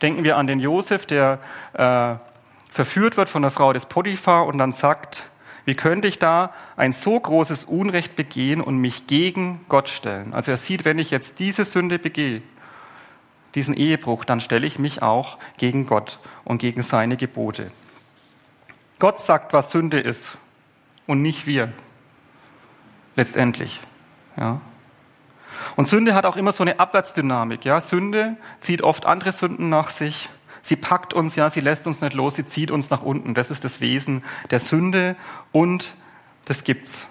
Denken 0.00 0.24
wir 0.24 0.36
an 0.36 0.48
den 0.48 0.58
Josef, 0.58 1.06
der 1.06 1.38
äh, 1.74 2.31
verführt 2.72 3.18
wird 3.18 3.28
von 3.28 3.42
der 3.42 3.50
Frau 3.50 3.72
des 3.74 3.86
Potiphar 3.86 4.46
und 4.46 4.56
dann 4.56 4.72
sagt, 4.72 5.28
wie 5.66 5.74
könnte 5.74 6.08
ich 6.08 6.18
da 6.18 6.52
ein 6.74 6.92
so 6.92 7.20
großes 7.20 7.64
Unrecht 7.64 8.16
begehen 8.16 8.60
und 8.60 8.78
mich 8.78 9.06
gegen 9.06 9.60
Gott 9.68 9.90
stellen? 9.90 10.32
Also 10.32 10.50
er 10.50 10.56
sieht, 10.56 10.84
wenn 10.84 10.98
ich 10.98 11.10
jetzt 11.10 11.38
diese 11.38 11.66
Sünde 11.66 11.98
begehe, 11.98 12.42
diesen 13.54 13.74
Ehebruch, 13.74 14.24
dann 14.24 14.40
stelle 14.40 14.66
ich 14.66 14.78
mich 14.78 15.02
auch 15.02 15.38
gegen 15.58 15.84
Gott 15.84 16.18
und 16.44 16.58
gegen 16.58 16.82
seine 16.82 17.18
Gebote. 17.18 17.70
Gott 18.98 19.20
sagt, 19.20 19.52
was 19.52 19.70
Sünde 19.70 20.00
ist 20.00 20.38
und 21.06 21.20
nicht 21.20 21.46
wir. 21.46 21.72
Letztendlich. 23.14 23.82
Ja. 24.38 24.62
Und 25.76 25.86
Sünde 25.86 26.14
hat 26.14 26.24
auch 26.24 26.36
immer 26.36 26.52
so 26.52 26.64
eine 26.64 26.80
Abwärtsdynamik. 26.80 27.66
Ja. 27.66 27.82
Sünde 27.82 28.38
zieht 28.60 28.80
oft 28.80 29.04
andere 29.04 29.32
Sünden 29.32 29.68
nach 29.68 29.90
sich. 29.90 30.30
Sie 30.62 30.76
packt 30.76 31.12
uns, 31.12 31.36
ja, 31.36 31.50
sie 31.50 31.60
lässt 31.60 31.86
uns 31.86 32.00
nicht 32.00 32.14
los, 32.14 32.36
sie 32.36 32.44
zieht 32.44 32.70
uns 32.70 32.90
nach 32.90 33.02
unten. 33.02 33.34
Das 33.34 33.50
ist 33.50 33.64
das 33.64 33.80
Wesen 33.80 34.22
der 34.50 34.60
Sünde 34.60 35.16
und 35.50 35.94
das 36.44 36.64
gibt's. 36.64 37.08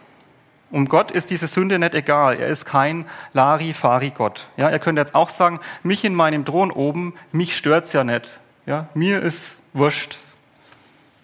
Um 0.72 0.88
Gott 0.88 1.12
ist 1.12 1.29
diese 1.29 1.48
Sünde 1.48 1.77
nicht 1.77 1.93
egal. 1.93 2.39
Er 2.39 2.48
ist 2.48 2.65
kein 2.65 3.05
Lari-Fari-Gott. 3.34 4.48
Ja, 4.55 4.70
er 4.70 4.79
könnte 4.79 5.01
jetzt 5.01 5.15
auch 5.15 5.29
sagen, 5.29 5.60
mich 5.84 6.05
in 6.05 6.15
meinem 6.15 6.46
Thron 6.46 6.72
oben, 6.72 7.13
mich 7.34 7.58
stört's 7.58 7.91
ja 7.91 8.05
nicht. 8.05 8.39
Ja, 8.65 8.88
mir 8.93 9.22
ist 9.22 9.55
wurscht, 9.74 10.17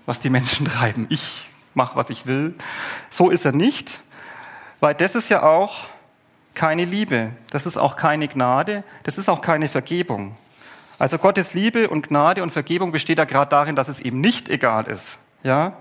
was 0.06 0.20
die 0.20 0.30
Menschen 0.30 0.68
treiben. 0.68 1.06
Ich 1.10 1.50
mache, 1.74 1.96
was 1.96 2.10
ich 2.10 2.26
will. 2.26 2.56
So 3.10 3.30
ist 3.30 3.46
er 3.46 3.54
nicht, 3.54 4.02
weil 4.82 4.96
das 4.96 5.16
ist 5.16 5.30
ja 5.30 5.44
auch 5.44 5.86
keine 6.54 6.84
Liebe. 6.84 7.32
Das 7.52 7.66
ist 7.66 7.78
auch 7.78 7.96
keine 7.96 8.28
Gnade. 8.28 8.84
Das 9.04 9.18
ist 9.18 9.30
auch 9.30 9.42
keine 9.42 9.70
Vergebung. 9.70 10.36
Also 11.00 11.18
Gottes 11.18 11.54
Liebe 11.54 11.89
und 11.89 12.08
Gnade 12.08 12.42
und 12.44 12.51
Vergebung 12.51 12.92
besteht 12.92 13.20
ja 13.20 13.25
gerade 13.25 13.50
darin, 13.50 13.75
dass 13.75 13.88
es 13.88 14.00
ihm 14.00 14.20
nicht 14.20 14.50
egal 14.50 14.88
ist. 14.88 15.20
Ja, 15.44 15.74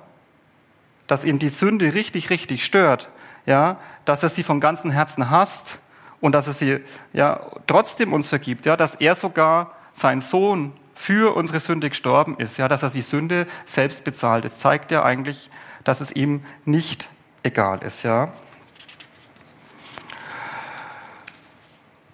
dass 1.06 1.24
ihm 1.24 1.38
die 1.38 1.48
Sünde 1.48 1.94
richtig, 1.94 2.30
richtig 2.30 2.64
stört 2.64 3.08
ja, 3.46 3.78
dass 4.04 4.22
er 4.22 4.28
sie 4.28 4.42
vom 4.42 4.60
ganzen 4.60 4.90
Herzen 4.90 5.30
hasst 5.30 5.78
und 6.20 6.32
dass 6.32 6.48
er 6.48 6.52
sie 6.52 6.80
ja 7.12 7.40
trotzdem 7.66 8.12
uns 8.12 8.28
vergibt, 8.28 8.66
ja, 8.66 8.76
dass 8.76 8.96
er 8.96 9.14
sogar 9.14 9.72
sein 9.92 10.20
Sohn 10.20 10.72
für 10.94 11.36
unsere 11.36 11.60
Sünde 11.60 11.88
gestorben 11.88 12.36
ist, 12.38 12.58
ja, 12.58 12.68
dass 12.68 12.82
er 12.82 12.90
die 12.90 13.02
Sünde 13.02 13.46
selbst 13.64 14.04
bezahlt. 14.04 14.44
Das 14.44 14.58
zeigt 14.58 14.90
ja 14.90 15.04
eigentlich, 15.04 15.50
dass 15.84 16.00
es 16.00 16.10
ihm 16.10 16.44
nicht 16.64 17.08
egal 17.42 17.82
ist, 17.82 18.02
ja. 18.02 18.32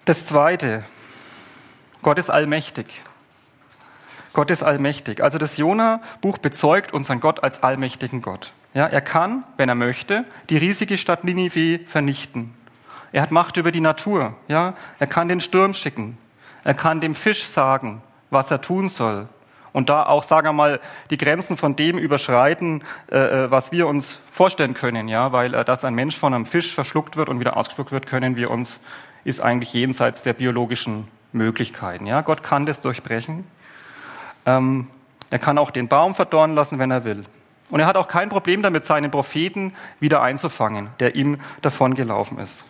Das 0.05 0.25
zweite, 0.25 0.83
Gott 2.03 2.19
ist 2.19 2.29
allmächtig. 2.29 3.01
Gott 4.33 4.49
ist 4.51 4.63
allmächtig. 4.63 5.23
Also 5.23 5.37
das 5.37 5.57
Jona-Buch 5.57 6.37
bezeugt 6.37 6.93
unseren 6.93 7.19
Gott 7.19 7.43
als 7.43 7.63
allmächtigen 7.63 8.21
Gott. 8.21 8.53
Ja, 8.73 8.87
er 8.87 9.01
kann, 9.01 9.43
wenn 9.57 9.69
er 9.69 9.75
möchte, 9.75 10.25
die 10.49 10.57
riesige 10.57 10.97
Stadt 10.97 11.23
Ninive 11.23 11.79
vernichten. 11.85 12.53
Er 13.11 13.21
hat 13.21 13.31
Macht 13.31 13.57
über 13.57 13.71
die 13.71 13.79
Natur. 13.79 14.35
Ja, 14.47 14.73
er 14.97 15.07
kann 15.07 15.29
den 15.29 15.39
Sturm 15.39 15.73
schicken. 15.73 16.17
Er 16.63 16.73
kann 16.73 16.99
dem 16.99 17.13
Fisch 17.13 17.45
sagen, 17.45 18.01
was 18.31 18.49
er 18.49 18.61
tun 18.61 18.89
soll. 18.89 19.27
Und 19.71 19.89
da 19.89 20.03
auch, 20.03 20.23
sagen 20.23 20.47
wir 20.47 20.53
mal, 20.53 20.79
die 21.09 21.17
Grenzen 21.17 21.57
von 21.57 21.75
dem 21.75 21.97
überschreiten, 21.97 22.83
äh, 23.11 23.17
äh, 23.45 23.51
was 23.51 23.71
wir 23.71 23.87
uns 23.87 24.19
vorstellen 24.31 24.73
können. 24.73 25.07
Ja, 25.07 25.31
weil 25.31 25.53
äh, 25.53 25.65
dass 25.65 25.83
ein 25.83 25.95
Mensch 25.95 26.17
von 26.17 26.33
einem 26.33 26.45
Fisch 26.45 26.73
verschluckt 26.73 27.17
wird 27.17 27.29
und 27.29 27.39
wieder 27.39 27.57
ausgespuckt 27.57 27.91
wird, 27.91 28.07
können 28.07 28.35
wir 28.35 28.51
uns, 28.51 28.79
ist 29.23 29.41
eigentlich 29.41 29.73
jenseits 29.73 30.23
der 30.23 30.33
biologischen 30.33 31.07
Möglichkeiten. 31.33 32.05
Ja, 32.05 32.21
Gott 32.21 32.43
kann 32.43 32.65
das 32.65 32.81
durchbrechen. 32.81 33.45
Ähm, 34.45 34.87
er 35.29 35.39
kann 35.39 35.57
auch 35.57 35.71
den 35.71 35.87
Baum 35.87 36.15
verdorren 36.15 36.55
lassen, 36.55 36.79
wenn 36.79 36.91
er 36.91 37.03
will. 37.03 37.23
Und 37.69 37.79
er 37.79 37.87
hat 37.87 37.97
auch 37.97 38.07
kein 38.07 38.29
Problem 38.29 38.61
damit, 38.61 38.85
seinen 38.85 39.09
Propheten 39.09 39.73
wieder 39.99 40.21
einzufangen, 40.21 40.89
der 40.99 41.15
ihm 41.15 41.39
davongelaufen 41.61 42.37
ist. 42.37 42.63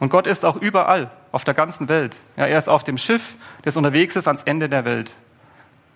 Und 0.00 0.10
Gott 0.10 0.26
ist 0.26 0.44
auch 0.44 0.56
überall, 0.56 1.10
auf 1.30 1.44
der 1.44 1.54
ganzen 1.54 1.88
Welt. 1.88 2.16
Ja, 2.36 2.46
er 2.46 2.58
ist 2.58 2.68
auf 2.68 2.84
dem 2.84 2.98
Schiff, 2.98 3.36
das 3.62 3.76
unterwegs 3.76 4.16
ist 4.16 4.26
ans 4.26 4.42
Ende 4.42 4.68
der 4.68 4.84
Welt. 4.84 5.14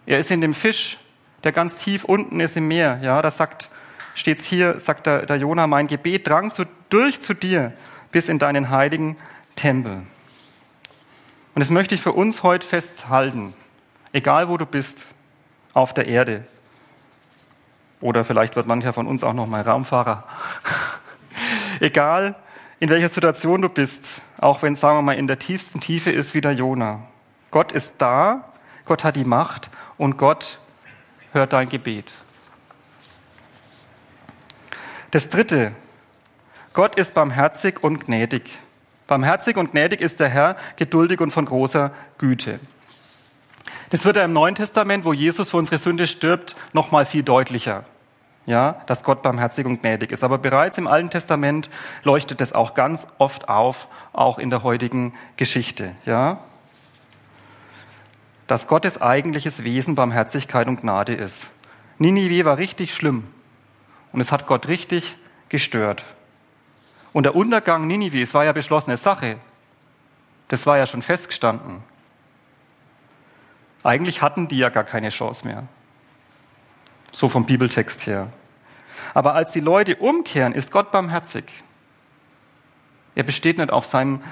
Er 0.06 0.18
ist 0.18 0.30
in 0.30 0.40
dem 0.40 0.54
Fisch, 0.54 0.98
der 1.44 1.52
ganz 1.52 1.76
tief 1.76 2.04
unten 2.04 2.40
ist 2.40 2.56
im 2.56 2.68
Meer. 2.68 3.00
Ja, 3.02 3.20
da 3.22 3.30
sagt, 3.30 3.68
steht's 4.14 4.44
hier, 4.44 4.80
sagt 4.80 5.06
der, 5.06 5.26
der 5.26 5.36
Jona, 5.36 5.66
mein 5.66 5.86
Gebet 5.86 6.28
drang 6.28 6.50
zu, 6.50 6.64
durch 6.90 7.20
zu 7.20 7.34
dir 7.34 7.72
bis 8.10 8.28
in 8.28 8.38
deinen 8.38 8.70
heiligen 8.70 9.16
Tempel. 9.56 10.02
Und 11.58 11.62
das 11.62 11.70
möchte 11.70 11.96
ich 11.96 12.00
für 12.00 12.12
uns 12.12 12.44
heute 12.44 12.64
festhalten. 12.64 13.52
Egal 14.12 14.48
wo 14.48 14.56
du 14.58 14.64
bist 14.64 15.08
auf 15.74 15.92
der 15.92 16.06
Erde, 16.06 16.44
oder 18.00 18.22
vielleicht 18.22 18.54
wird 18.54 18.68
mancher 18.68 18.92
von 18.92 19.08
uns 19.08 19.24
auch 19.24 19.32
noch 19.32 19.48
mal 19.48 19.62
Raumfahrer. 19.62 20.22
Egal, 21.80 22.36
in 22.78 22.90
welcher 22.90 23.08
Situation 23.08 23.60
du 23.60 23.68
bist, 23.68 24.04
auch 24.40 24.62
wenn 24.62 24.74
es, 24.74 24.80
sagen 24.80 24.98
wir 24.98 25.02
mal, 25.02 25.16
in 25.16 25.26
der 25.26 25.40
tiefsten 25.40 25.80
Tiefe 25.80 26.12
ist 26.12 26.32
wie 26.32 26.40
der 26.40 26.52
Jona. 26.52 27.00
Gott 27.50 27.72
ist 27.72 27.94
da, 27.98 28.52
Gott 28.84 29.02
hat 29.02 29.16
die 29.16 29.24
Macht 29.24 29.68
und 29.96 30.16
Gott 30.16 30.60
hört 31.32 31.52
dein 31.52 31.68
Gebet. 31.68 32.12
Das 35.10 35.28
dritte, 35.28 35.72
Gott 36.72 36.94
ist 36.94 37.14
barmherzig 37.14 37.82
und 37.82 38.04
gnädig. 38.04 38.60
Barmherzig 39.08 39.56
und 39.56 39.72
gnädig 39.72 40.00
ist 40.00 40.20
der 40.20 40.28
Herr, 40.28 40.56
geduldig 40.76 41.20
und 41.20 41.32
von 41.32 41.46
großer 41.46 41.90
Güte. 42.18 42.60
Das 43.90 44.04
wird 44.04 44.16
ja 44.16 44.24
im 44.24 44.34
Neuen 44.34 44.54
Testament, 44.54 45.04
wo 45.04 45.12
Jesus 45.12 45.50
für 45.50 45.56
unsere 45.56 45.78
Sünde 45.78 46.06
stirbt, 46.06 46.54
noch 46.74 46.90
mal 46.92 47.06
viel 47.06 47.22
deutlicher. 47.22 47.84
Ja, 48.44 48.82
dass 48.86 49.04
Gott 49.04 49.22
barmherzig 49.22 49.66
und 49.66 49.80
gnädig 49.80 50.12
ist. 50.12 50.22
Aber 50.22 50.38
bereits 50.38 50.78
im 50.78 50.86
Alten 50.86 51.10
Testament 51.10 51.68
leuchtet 52.02 52.40
es 52.40 52.52
auch 52.52 52.74
ganz 52.74 53.06
oft 53.18 53.48
auf, 53.48 53.88
auch 54.12 54.38
in 54.38 54.50
der 54.50 54.62
heutigen 54.62 55.14
Geschichte. 55.36 55.94
Ja, 56.04 56.38
dass 58.46 58.66
Gottes 58.66 59.00
eigentliches 59.00 59.64
Wesen 59.64 59.94
Barmherzigkeit 59.94 60.68
und 60.68 60.80
Gnade 60.80 61.14
ist. 61.14 61.50
Ninive 61.98 62.44
war 62.44 62.56
richtig 62.56 62.94
schlimm 62.94 63.24
und 64.12 64.20
es 64.20 64.32
hat 64.32 64.46
Gott 64.46 64.68
richtig 64.68 65.16
gestört. 65.48 66.04
Und 67.18 67.24
der 67.24 67.34
Untergang 67.34 67.88
Ninive, 67.88 68.22
es 68.22 68.32
war 68.32 68.44
ja 68.44 68.52
beschlossene 68.52 68.96
Sache. 68.96 69.38
Das 70.46 70.66
war 70.66 70.78
ja 70.78 70.86
schon 70.86 71.02
festgestanden. 71.02 71.82
Eigentlich 73.82 74.22
hatten 74.22 74.46
die 74.46 74.58
ja 74.58 74.68
gar 74.68 74.84
keine 74.84 75.08
Chance 75.08 75.44
mehr. 75.44 75.66
So 77.10 77.28
vom 77.28 77.44
Bibeltext 77.44 78.06
her. 78.06 78.28
Aber 79.14 79.34
als 79.34 79.50
die 79.50 79.58
Leute 79.58 79.96
umkehren, 79.96 80.54
ist 80.54 80.70
Gott 80.70 80.92
barmherzig. 80.92 81.52
Er 83.16 83.24
besteht 83.24 83.58
nicht 83.58 83.72
auf 83.72 83.84
seinem 83.84 84.22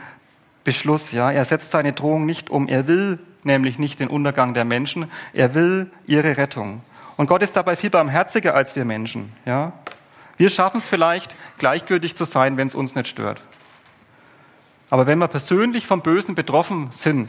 Beschluss, 0.63 1.11
ja. 1.11 1.33
Er 1.33 1.45
setzt 1.45 1.73
seine 1.73 1.93
Drohung 1.93 2.25
nicht 2.25 2.51
um. 2.51 2.69
Er 2.69 2.87
will 2.87 3.19
nämlich 3.43 3.81
nicht 3.81 3.99
den 3.99 4.07
Untergang 4.07 4.55
der 4.55 4.65
Menschen. 4.65 5.11
Er 5.33 5.57
will 5.57 5.91
ihre 6.07 6.37
Rettung. 6.37 6.83
Und 7.17 7.27
Gott 7.27 7.43
ist 7.43 7.57
dabei 7.57 7.75
viel 7.75 7.91
barmherziger 7.91 8.55
als 8.55 8.77
wir 8.77 8.85
Menschen, 8.85 9.33
ja. 9.45 9.73
Wir 10.37 10.51
schaffen 10.51 10.79
es 10.79 10.87
vielleicht, 10.87 11.37
gleichgültig 11.59 12.17
zu 12.17 12.25
sein, 12.25 12.57
wenn 12.57 12.67
es 12.67 12.75
uns 12.75 12.95
nicht 12.95 13.09
stört. 13.09 13.41
Aber 14.91 15.07
wenn 15.07 15.19
wir 15.19 15.29
persönlich 15.29 15.87
vom 15.87 16.03
Bösen 16.03 16.35
betroffen 16.35 16.91
sind, 16.93 17.29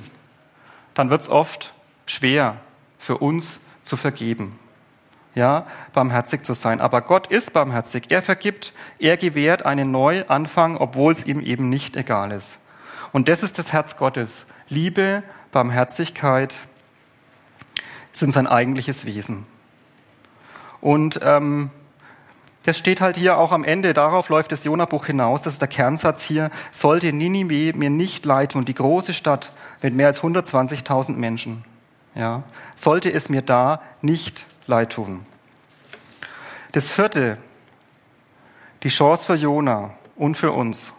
dann 0.94 1.10
wird 1.10 1.22
es 1.22 1.30
oft 1.30 1.74
schwer 2.06 2.58
für 3.00 3.18
uns 3.18 3.60
zu 3.84 3.98
vergeben. 3.98 4.60
Ja, 5.36 5.68
barmherzig 5.94 6.44
zu 6.44 6.54
sein. 6.54 6.82
Aber 6.82 7.02
Gott 7.02 7.28
ist 7.28 7.54
barmherzig. 7.54 8.06
Er 8.10 8.24
vergibt, 8.24 8.74
er 8.98 9.18
gewährt 9.18 9.66
einen 9.66 9.92
Neuanfang, 9.92 10.78
obwohl 10.78 11.12
es 11.12 11.26
ihm 11.26 11.42
eben 11.42 11.70
nicht 11.70 11.96
egal 11.96 12.32
ist. 12.32 12.58
Und 13.12 13.28
das 13.30 13.44
ist 13.44 13.60
das 13.60 13.72
Herz 13.72 13.98
Gottes. 13.98 14.46
Liebe, 14.68 15.24
Barmherzigkeit 15.52 16.58
sind 18.12 18.34
sein 18.34 18.48
eigentliches 18.48 19.06
Wesen. 19.06 19.46
Und 20.82 21.20
ähm, 21.22 21.70
das 22.68 22.78
steht 22.78 23.00
halt 23.00 23.16
hier 23.16 23.38
auch 23.38 23.54
am 23.54 23.64
Ende, 23.64 23.94
darauf 23.94 24.28
läuft 24.28 24.52
das 24.52 24.66
Jona-Buch 24.66 25.06
hinaus, 25.06 25.42
das 25.42 25.54
ist 25.54 25.62
der 25.62 25.70
Kernsatz 25.70 26.22
hier, 26.22 26.52
sollte 26.74 27.14
Ninive 27.14 27.78
mir 27.78 27.90
nicht 27.90 28.26
leid 28.26 28.52
tun, 28.52 28.66
die 28.66 28.74
große 28.74 29.14
Stadt 29.14 29.54
mit 29.82 29.94
mehr 29.94 30.08
als 30.08 30.20
120.000 30.20 31.14
Menschen, 31.14 31.64
ja, 32.14 32.44
sollte 32.76 33.10
es 33.10 33.30
mir 33.30 33.42
da 33.42 33.82
nicht 34.02 34.46
leid 34.66 34.92
tun. 34.92 35.26
Das 36.74 36.92
vierte, 36.92 37.38
die 38.84 38.90
Chance 38.90 39.26
für 39.26 39.36
Jona 39.36 39.92
und 40.18 40.36
für 40.36 40.52
uns. 40.52 40.92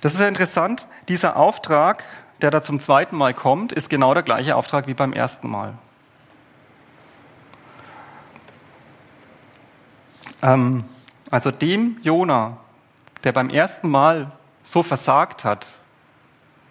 Das 0.00 0.14
ist 0.14 0.20
ja 0.20 0.28
interessant, 0.28 0.86
dieser 1.08 1.34
Auftrag, 1.34 2.04
der 2.40 2.52
da 2.52 2.62
zum 2.62 2.78
zweiten 2.78 3.16
Mal 3.16 3.34
kommt, 3.34 3.72
ist 3.72 3.90
genau 3.90 4.14
der 4.14 4.22
gleiche 4.22 4.54
Auftrag 4.54 4.86
wie 4.86 4.94
beim 4.94 5.12
ersten 5.12 5.50
Mal. 5.50 5.74
Ähm, 10.42 10.84
also 11.30 11.50
dem 11.50 11.98
Jona, 12.02 12.58
der 13.24 13.32
beim 13.32 13.50
ersten 13.50 13.88
Mal 13.88 14.32
so 14.62 14.82
versagt 14.82 15.44
hat, 15.44 15.66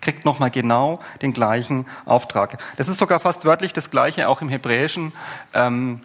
kriegt 0.02 0.26
nochmal 0.26 0.52
genau 0.52 1.00
den 1.22 1.34
gleichen 1.34 1.86
Auftrag. 2.06 2.62
Das 2.78 2.88
ist 2.88 2.98
sogar 2.98 3.20
fast 3.20 3.46
wörtlich 3.46 3.74
das 3.74 3.90
gleiche 3.90 4.28
auch 4.28 4.42
im 4.42 4.50
Hebräischen. 4.50 5.14
Ähm, 5.54 6.02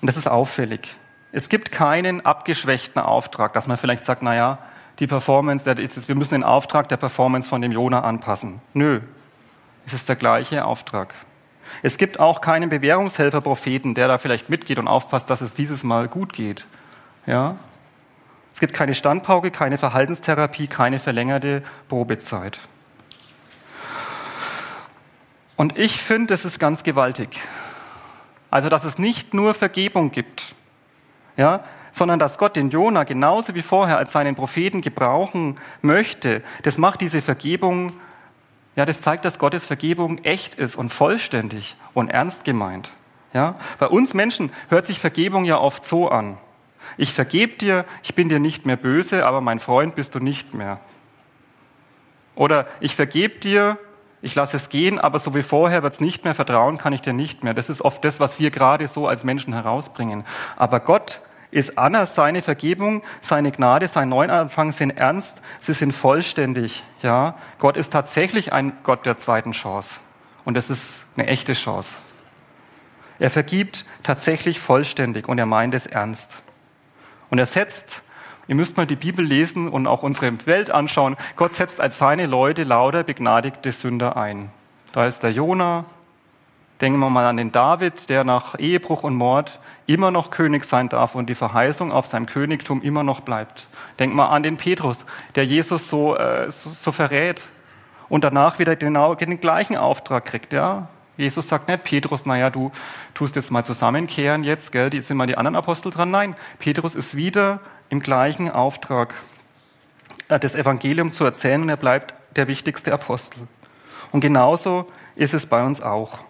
und 0.00 0.06
das 0.06 0.16
ist 0.16 0.28
auffällig. 0.28 0.96
Es 1.32 1.48
gibt 1.48 1.70
keinen 1.70 2.24
abgeschwächten 2.24 3.00
Auftrag, 3.00 3.52
dass 3.52 3.66
man 3.66 3.76
vielleicht 3.76 4.04
sagt, 4.04 4.22
naja, 4.22 4.58
die 4.98 5.06
Performance, 5.06 5.66
wir 5.66 6.14
müssen 6.14 6.34
den 6.34 6.44
Auftrag 6.44 6.88
der 6.88 6.96
Performance 6.96 7.48
von 7.48 7.62
dem 7.62 7.72
Jona 7.72 8.00
anpassen. 8.00 8.60
Nö, 8.74 9.00
es 9.86 9.92
ist 9.92 10.08
der 10.08 10.16
gleiche 10.16 10.64
Auftrag. 10.64 11.14
Es 11.82 11.96
gibt 11.96 12.18
auch 12.18 12.40
keinen 12.40 12.68
Bewährungshelfer-Propheten, 12.68 13.94
der 13.94 14.08
da 14.08 14.18
vielleicht 14.18 14.50
mitgeht 14.50 14.78
und 14.78 14.88
aufpasst, 14.88 15.30
dass 15.30 15.40
es 15.40 15.54
dieses 15.54 15.84
Mal 15.84 16.08
gut 16.08 16.32
geht. 16.32 16.66
Ja? 17.30 17.54
Es 18.52 18.58
gibt 18.58 18.74
keine 18.74 18.92
Standpauke, 18.92 19.52
keine 19.52 19.78
Verhaltenstherapie, 19.78 20.66
keine 20.66 20.98
verlängerte 20.98 21.62
Probezeit. 21.88 22.58
Und 25.54 25.78
ich 25.78 26.02
finde, 26.02 26.34
das 26.34 26.44
ist 26.44 26.58
ganz 26.58 26.82
gewaltig. 26.82 27.38
Also, 28.50 28.68
dass 28.68 28.82
es 28.82 28.98
nicht 28.98 29.32
nur 29.32 29.54
Vergebung 29.54 30.10
gibt, 30.10 30.56
ja, 31.36 31.62
sondern 31.92 32.18
dass 32.18 32.36
Gott 32.36 32.56
den 32.56 32.70
Jona 32.70 33.04
genauso 33.04 33.54
wie 33.54 33.62
vorher 33.62 33.96
als 33.96 34.10
seinen 34.10 34.34
Propheten 34.34 34.80
gebrauchen 34.80 35.60
möchte. 35.82 36.42
Das 36.64 36.78
macht 36.78 37.00
diese 37.00 37.22
Vergebung, 37.22 37.92
ja, 38.74 38.84
das 38.86 39.00
zeigt, 39.00 39.24
dass 39.24 39.38
Gottes 39.38 39.64
Vergebung 39.64 40.18
echt 40.24 40.56
ist 40.56 40.74
und 40.74 40.88
vollständig 40.88 41.76
und 41.94 42.10
ernst 42.10 42.42
gemeint. 42.42 42.90
Ja, 43.32 43.54
bei 43.78 43.86
uns 43.86 44.14
Menschen 44.14 44.50
hört 44.68 44.86
sich 44.86 44.98
Vergebung 44.98 45.44
ja 45.44 45.58
oft 45.58 45.84
so 45.84 46.08
an. 46.08 46.36
Ich 46.96 47.12
vergebe 47.12 47.56
dir, 47.56 47.84
ich 48.02 48.14
bin 48.14 48.28
dir 48.28 48.38
nicht 48.38 48.66
mehr 48.66 48.76
böse, 48.76 49.26
aber 49.26 49.40
mein 49.40 49.58
Freund 49.58 49.96
bist 49.96 50.14
du 50.14 50.18
nicht 50.18 50.54
mehr. 50.54 50.80
Oder 52.34 52.66
ich 52.80 52.94
vergebe 52.94 53.38
dir, 53.38 53.78
ich 54.22 54.34
lasse 54.34 54.56
es 54.56 54.68
gehen, 54.68 54.98
aber 54.98 55.18
so 55.18 55.34
wie 55.34 55.42
vorher 55.42 55.82
wird 55.82 55.92
es 55.92 56.00
nicht 56.00 56.24
mehr, 56.24 56.34
vertrauen 56.34 56.78
kann 56.78 56.92
ich 56.92 57.02
dir 57.02 57.12
nicht 57.12 57.42
mehr. 57.42 57.54
Das 57.54 57.70
ist 57.70 57.80
oft 57.80 58.04
das, 58.04 58.20
was 58.20 58.38
wir 58.38 58.50
gerade 58.50 58.86
so 58.86 59.06
als 59.06 59.24
Menschen 59.24 59.54
herausbringen. 59.54 60.24
Aber 60.56 60.80
Gott 60.80 61.20
ist 61.50 61.78
anders, 61.78 62.14
seine 62.14 62.42
Vergebung, 62.42 63.02
seine 63.20 63.50
Gnade, 63.50 63.88
sein 63.88 64.08
Neuanfang 64.08 64.72
sind 64.72 64.90
ernst, 64.90 65.42
sie 65.58 65.72
sind 65.72 65.92
vollständig. 65.92 66.84
Ja, 67.02 67.36
Gott 67.58 67.76
ist 67.76 67.92
tatsächlich 67.92 68.52
ein 68.52 68.72
Gott 68.82 69.06
der 69.06 69.18
zweiten 69.18 69.52
Chance. 69.52 70.00
Und 70.44 70.54
das 70.54 70.70
ist 70.70 71.04
eine 71.16 71.26
echte 71.26 71.54
Chance. 71.54 71.94
Er 73.18 73.30
vergibt 73.30 73.84
tatsächlich 74.02 74.60
vollständig 74.60 75.28
und 75.28 75.38
er 75.38 75.46
meint 75.46 75.74
es 75.74 75.86
ernst. 75.86 76.42
Und 77.30 77.38
er 77.38 77.46
setzt, 77.46 78.02
ihr 78.48 78.54
müsst 78.54 78.76
mal 78.76 78.86
die 78.86 78.96
Bibel 78.96 79.24
lesen 79.24 79.68
und 79.68 79.86
auch 79.86 80.02
unsere 80.02 80.46
Welt 80.46 80.70
anschauen, 80.70 81.16
Gott 81.36 81.54
setzt 81.54 81.80
als 81.80 81.98
seine 81.98 82.26
Leute 82.26 82.64
lauter 82.64 83.04
begnadigte 83.04 83.72
Sünder 83.72 84.16
ein. 84.16 84.50
Da 84.92 85.06
ist 85.06 85.22
der 85.22 85.30
Jona, 85.30 85.84
denken 86.80 86.98
wir 86.98 87.10
mal 87.10 87.26
an 87.26 87.36
den 87.36 87.52
David, 87.52 88.08
der 88.08 88.24
nach 88.24 88.58
Ehebruch 88.58 89.04
und 89.04 89.14
Mord 89.14 89.60
immer 89.86 90.10
noch 90.10 90.30
König 90.30 90.64
sein 90.64 90.88
darf 90.88 91.14
und 91.14 91.28
die 91.28 91.34
Verheißung 91.34 91.92
auf 91.92 92.06
seinem 92.06 92.26
Königtum 92.26 92.82
immer 92.82 93.04
noch 93.04 93.20
bleibt. 93.20 93.68
Denken 93.98 94.16
wir 94.16 94.30
an 94.30 94.42
den 94.42 94.56
Petrus, 94.56 95.06
der 95.34 95.44
Jesus 95.44 95.88
so, 95.88 96.16
äh, 96.16 96.50
so, 96.50 96.70
so 96.70 96.90
verrät 96.92 97.44
und 98.08 98.24
danach 98.24 98.58
wieder 98.58 98.76
genau 98.76 99.14
den 99.14 99.40
gleichen 99.40 99.76
Auftrag 99.76 100.24
kriegt. 100.24 100.52
Ja? 100.52 100.88
Jesus 101.20 101.48
sagt 101.48 101.68
nicht, 101.68 101.84
Petrus, 101.84 102.24
naja, 102.24 102.48
du 102.48 102.72
tust 103.14 103.36
jetzt 103.36 103.50
mal 103.50 103.64
zusammenkehren 103.64 104.42
jetzt, 104.42 104.72
gell, 104.72 104.92
jetzt 104.94 105.08
sind 105.08 105.18
mal 105.18 105.26
die 105.26 105.36
anderen 105.36 105.56
Apostel 105.56 105.92
dran. 105.92 106.10
Nein, 106.10 106.34
Petrus 106.58 106.94
ist 106.94 107.16
wieder 107.16 107.60
im 107.90 108.00
gleichen 108.00 108.50
Auftrag, 108.50 109.14
äh, 110.28 110.40
das 110.40 110.54
Evangelium 110.54 111.10
zu 111.10 111.24
erzählen 111.24 111.60
und 111.62 111.68
er 111.68 111.76
bleibt 111.76 112.14
der 112.36 112.48
wichtigste 112.48 112.92
Apostel. 112.92 113.46
Und 114.12 114.20
genauso 114.20 114.90
ist 115.14 115.34
es 115.34 115.46
bei 115.46 115.64
uns 115.64 115.82
auch. 115.82 116.20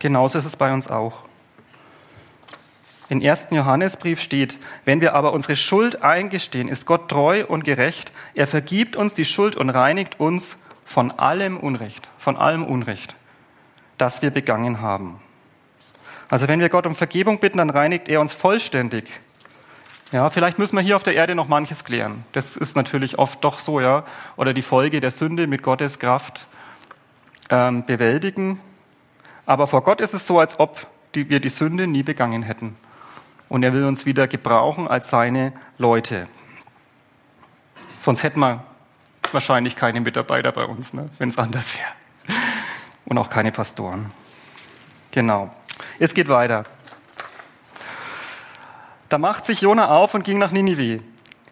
Genauso 0.00 0.38
ist 0.38 0.44
es 0.44 0.56
bei 0.56 0.72
uns 0.72 0.90
auch. 0.90 1.22
Im 3.08 3.20
ersten 3.20 3.54
Johannesbrief 3.54 4.20
steht, 4.20 4.58
wenn 4.84 5.00
wir 5.00 5.14
aber 5.14 5.32
unsere 5.32 5.56
Schuld 5.56 6.02
eingestehen, 6.02 6.68
ist 6.68 6.84
Gott 6.84 7.08
treu 7.08 7.44
und 7.46 7.62
gerecht. 7.62 8.12
Er 8.34 8.46
vergibt 8.46 8.96
uns 8.96 9.14
die 9.14 9.24
Schuld 9.26 9.56
und 9.56 9.70
reinigt 9.70 10.18
uns 10.18 10.56
von 10.84 11.12
allem 11.12 11.58
Unrecht, 11.58 12.08
von 12.18 12.36
allem 12.36 12.64
Unrecht 12.64 13.14
das 13.98 14.22
wir 14.22 14.30
begangen 14.30 14.80
haben. 14.80 15.20
Also 16.28 16.48
wenn 16.48 16.60
wir 16.60 16.68
Gott 16.68 16.86
um 16.86 16.94
Vergebung 16.94 17.38
bitten, 17.38 17.58
dann 17.58 17.70
reinigt 17.70 18.08
er 18.08 18.20
uns 18.20 18.32
vollständig. 18.32 19.10
Ja, 20.12 20.30
vielleicht 20.30 20.58
müssen 20.58 20.76
wir 20.76 20.82
hier 20.82 20.96
auf 20.96 21.02
der 21.02 21.14
Erde 21.14 21.34
noch 21.34 21.48
manches 21.48 21.84
klären. 21.84 22.24
Das 22.32 22.56
ist 22.56 22.76
natürlich 22.76 23.18
oft 23.18 23.42
doch 23.42 23.58
so, 23.58 23.80
ja. 23.80 24.04
Oder 24.36 24.54
die 24.54 24.62
Folge 24.62 25.00
der 25.00 25.10
Sünde 25.10 25.46
mit 25.46 25.62
Gottes 25.62 25.98
Kraft 25.98 26.46
ähm, 27.50 27.84
bewältigen. 27.84 28.60
Aber 29.46 29.66
vor 29.66 29.82
Gott 29.82 30.00
ist 30.00 30.14
es 30.14 30.26
so, 30.26 30.38
als 30.38 30.58
ob 30.58 30.86
die, 31.14 31.28
wir 31.28 31.40
die 31.40 31.48
Sünde 31.48 31.86
nie 31.86 32.02
begangen 32.02 32.42
hätten. 32.42 32.76
Und 33.48 33.62
er 33.62 33.72
will 33.72 33.84
uns 33.84 34.06
wieder 34.06 34.26
gebrauchen 34.26 34.88
als 34.88 35.10
seine 35.10 35.52
Leute. 35.78 36.28
Sonst 38.00 38.22
hätten 38.22 38.40
wir 38.40 38.64
wahrscheinlich 39.32 39.76
keine 39.76 40.00
Mitarbeiter 40.00 40.52
bei 40.52 40.64
uns, 40.64 40.92
ne, 40.92 41.10
wenn 41.18 41.28
es 41.28 41.38
anders 41.38 41.76
wäre 41.76 42.03
und 43.06 43.18
auch 43.18 43.30
keine 43.30 43.52
Pastoren. 43.52 44.10
Genau. 45.10 45.50
Es 45.98 46.14
geht 46.14 46.28
weiter. 46.28 46.64
Da 49.08 49.18
macht 49.18 49.44
sich 49.44 49.60
Jona 49.60 49.88
auf 49.88 50.14
und 50.14 50.24
ging 50.24 50.38
nach 50.38 50.50
Ninive. 50.50 51.02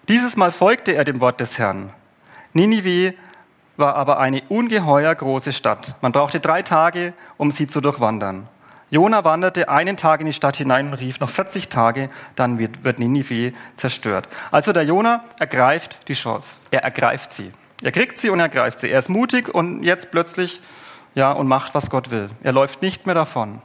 Dieses 0.09 0.37
Mal 0.37 0.51
folgte 0.51 0.93
er 0.93 1.05
dem 1.05 1.21
Wort 1.21 1.41
des 1.41 1.59
Herrn. 1.59 1.93
Ninive 2.53 3.15
war 3.77 3.95
aber 3.95 4.19
eine 4.19 4.43
ungeheuer 4.49 5.15
große 5.15 5.53
Stadt. 5.53 5.95
Man 6.01 6.12
brauchte 6.12 6.41
drei 6.41 6.62
Tage, 6.62 7.12
um 7.37 7.51
sie 7.51 7.67
zu 7.67 7.81
durchwandern. 7.81 8.49
Jona 8.91 9.25
wanderte 9.25 9.71
einen 9.71 9.97
Tag 9.97 10.21
in 10.21 10.27
die 10.27 10.35
Stadt 10.35 10.57
hinein 10.57 10.88
und 10.88 10.95
rief 10.95 11.19
noch 11.19 11.31
40 11.31 11.69
Tage, 11.69 12.11
dann 12.35 12.59
wird, 12.59 12.85
wird 12.85 12.99
Ninive 12.99 13.55
zerstört. 13.75 14.29
Also 14.51 14.73
der 14.73 14.83
Jona 14.83 15.25
ergreift 15.38 16.01
die 16.09 16.12
Chance. 16.12 16.57
Er 16.71 16.83
ergreift 16.83 17.33
sie. 17.33 17.53
Er 17.83 17.93
kriegt 17.93 18.19
sie 18.19 18.29
und 18.29 18.38
ergreift 18.38 18.81
sie. 18.81 18.91
Er 18.91 18.99
ist 18.99 19.09
mutig 19.09 19.49
und 19.49 19.83
jetzt 19.83 20.11
plötzlich 20.11 20.61
ja, 21.14 21.33
und 21.33 21.46
macht, 21.46 21.75
was 21.75 21.90
Gott 21.90 22.11
will. 22.11 22.31
Er 22.42 22.53
läuft 22.53 22.83
nicht 22.83 23.07
mehr 23.07 23.14
davon. 23.14 23.61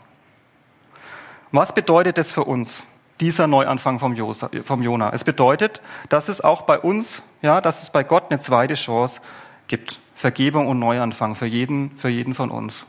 Was 1.51 1.73
bedeutet 1.73 2.17
es 2.17 2.31
für 2.31 2.43
uns, 2.43 2.85
dieser 3.19 3.47
Neuanfang 3.47 3.99
vom, 3.99 4.13
Josa, 4.13 4.49
vom 4.63 4.83
Jona? 4.83 5.11
Es 5.13 5.23
bedeutet, 5.23 5.81
dass 6.09 6.29
es 6.29 6.41
auch 6.41 6.63
bei 6.63 6.77
uns, 6.77 7.23
ja, 7.41 7.61
dass 7.61 7.83
es 7.83 7.89
bei 7.89 8.03
Gott 8.03 8.25
eine 8.29 8.39
zweite 8.39 8.73
Chance 8.73 9.21
gibt. 9.67 9.99
Vergebung 10.15 10.67
und 10.67 10.79
Neuanfang 10.79 11.35
für 11.35 11.45
jeden, 11.45 11.91
für 11.97 12.09
jeden 12.09 12.33
von 12.33 12.49
uns. 12.49 12.85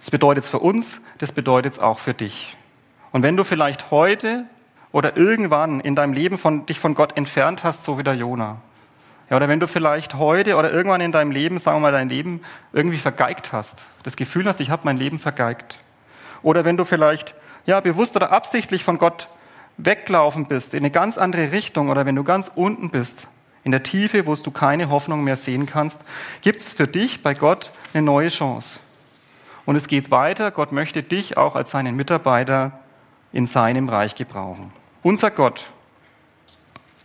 Das 0.00 0.10
bedeutet 0.10 0.44
es 0.44 0.50
für 0.50 0.58
uns, 0.58 1.00
das 1.18 1.30
bedeutet 1.30 1.74
es 1.74 1.78
auch 1.78 1.98
für 1.98 2.14
dich. 2.14 2.56
Und 3.12 3.22
wenn 3.22 3.36
du 3.36 3.44
vielleicht 3.44 3.90
heute 3.90 4.46
oder 4.92 5.16
irgendwann 5.16 5.80
in 5.80 5.94
deinem 5.94 6.12
Leben 6.12 6.38
von, 6.38 6.66
dich 6.66 6.80
von 6.80 6.94
Gott 6.94 7.16
entfernt 7.16 7.64
hast, 7.64 7.84
so 7.84 7.98
wie 7.98 8.02
der 8.02 8.14
Jona, 8.14 8.56
ja, 9.30 9.36
oder 9.36 9.48
wenn 9.48 9.60
du 9.60 9.68
vielleicht 9.68 10.14
heute 10.14 10.56
oder 10.56 10.72
irgendwann 10.72 11.00
in 11.00 11.12
deinem 11.12 11.30
Leben, 11.30 11.60
sagen 11.60 11.76
wir 11.76 11.82
mal, 11.82 11.92
dein 11.92 12.08
Leben 12.08 12.42
irgendwie 12.72 12.98
vergeigt 12.98 13.52
hast, 13.52 13.84
das 14.02 14.16
Gefühl 14.16 14.46
hast, 14.46 14.60
ich 14.60 14.70
habe 14.70 14.82
mein 14.84 14.96
Leben 14.96 15.20
vergeigt. 15.20 15.78
Oder 16.42 16.64
wenn 16.64 16.76
du 16.76 16.84
vielleicht 16.84 17.34
ja, 17.64 17.78
bewusst 17.80 18.16
oder 18.16 18.32
absichtlich 18.32 18.82
von 18.82 18.98
Gott 18.98 19.28
weglaufen 19.76 20.46
bist, 20.46 20.74
in 20.74 20.80
eine 20.80 20.90
ganz 20.90 21.16
andere 21.16 21.52
Richtung, 21.52 21.90
oder 21.90 22.06
wenn 22.06 22.16
du 22.16 22.24
ganz 22.24 22.50
unten 22.54 22.90
bist 22.90 23.28
in 23.62 23.70
der 23.70 23.84
Tiefe, 23.84 24.26
wo 24.26 24.34
du 24.34 24.50
keine 24.50 24.90
Hoffnung 24.90 25.22
mehr 25.22 25.36
sehen 25.36 25.66
kannst, 25.66 26.00
gibt 26.40 26.58
es 26.58 26.72
für 26.72 26.88
dich 26.88 27.22
bei 27.22 27.34
Gott 27.34 27.70
eine 27.94 28.02
neue 28.02 28.28
Chance. 28.28 28.80
Und 29.64 29.76
es 29.76 29.86
geht 29.86 30.10
weiter. 30.10 30.50
Gott 30.50 30.72
möchte 30.72 31.04
dich 31.04 31.36
auch 31.36 31.54
als 31.54 31.70
seinen 31.70 31.94
Mitarbeiter 31.94 32.80
in 33.32 33.46
seinem 33.46 33.88
Reich 33.88 34.16
gebrauchen. 34.16 34.72
Unser 35.02 35.30
Gott 35.30 35.70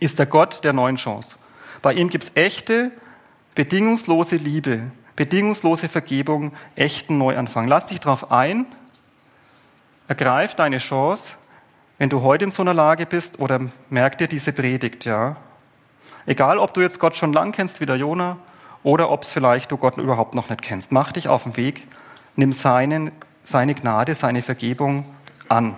ist 0.00 0.18
der 0.18 0.26
Gott 0.26 0.64
der 0.64 0.72
neuen 0.72 0.96
Chance. 0.96 1.36
Bei 1.86 1.92
ihm 1.92 2.10
gibt 2.10 2.24
es 2.24 2.32
echte, 2.34 2.90
bedingungslose 3.54 4.34
Liebe, 4.34 4.90
bedingungslose 5.14 5.88
Vergebung, 5.88 6.50
echten 6.74 7.16
Neuanfang. 7.16 7.68
Lass 7.68 7.86
dich 7.86 8.00
darauf 8.00 8.32
ein, 8.32 8.66
ergreif 10.08 10.56
deine 10.56 10.78
Chance, 10.78 11.36
wenn 11.98 12.08
du 12.08 12.22
heute 12.22 12.42
in 12.46 12.50
so 12.50 12.62
einer 12.62 12.74
Lage 12.74 13.06
bist 13.06 13.38
oder 13.38 13.60
merk 13.88 14.18
dir 14.18 14.26
diese 14.26 14.52
Predigt, 14.52 15.04
ja. 15.04 15.36
Egal, 16.26 16.58
ob 16.58 16.74
du 16.74 16.80
jetzt 16.80 16.98
Gott 16.98 17.14
schon 17.14 17.32
lang 17.32 17.52
kennst 17.52 17.80
wie 17.80 17.86
der 17.86 17.94
Jona 17.94 18.38
oder 18.82 19.08
ob 19.08 19.22
es 19.22 19.30
vielleicht 19.30 19.70
du 19.70 19.76
Gott 19.76 19.96
überhaupt 19.96 20.34
noch 20.34 20.50
nicht 20.50 20.62
kennst. 20.62 20.90
Mach 20.90 21.12
dich 21.12 21.28
auf 21.28 21.44
den 21.44 21.56
Weg, 21.56 21.86
nimm 22.34 22.52
seinen, 22.52 23.12
seine 23.44 23.76
Gnade, 23.76 24.16
seine 24.16 24.42
Vergebung 24.42 25.04
an. 25.48 25.76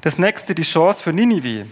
Das 0.00 0.16
nächste, 0.16 0.54
die 0.54 0.62
Chance 0.62 1.02
für 1.02 1.12
Ninive. 1.12 1.66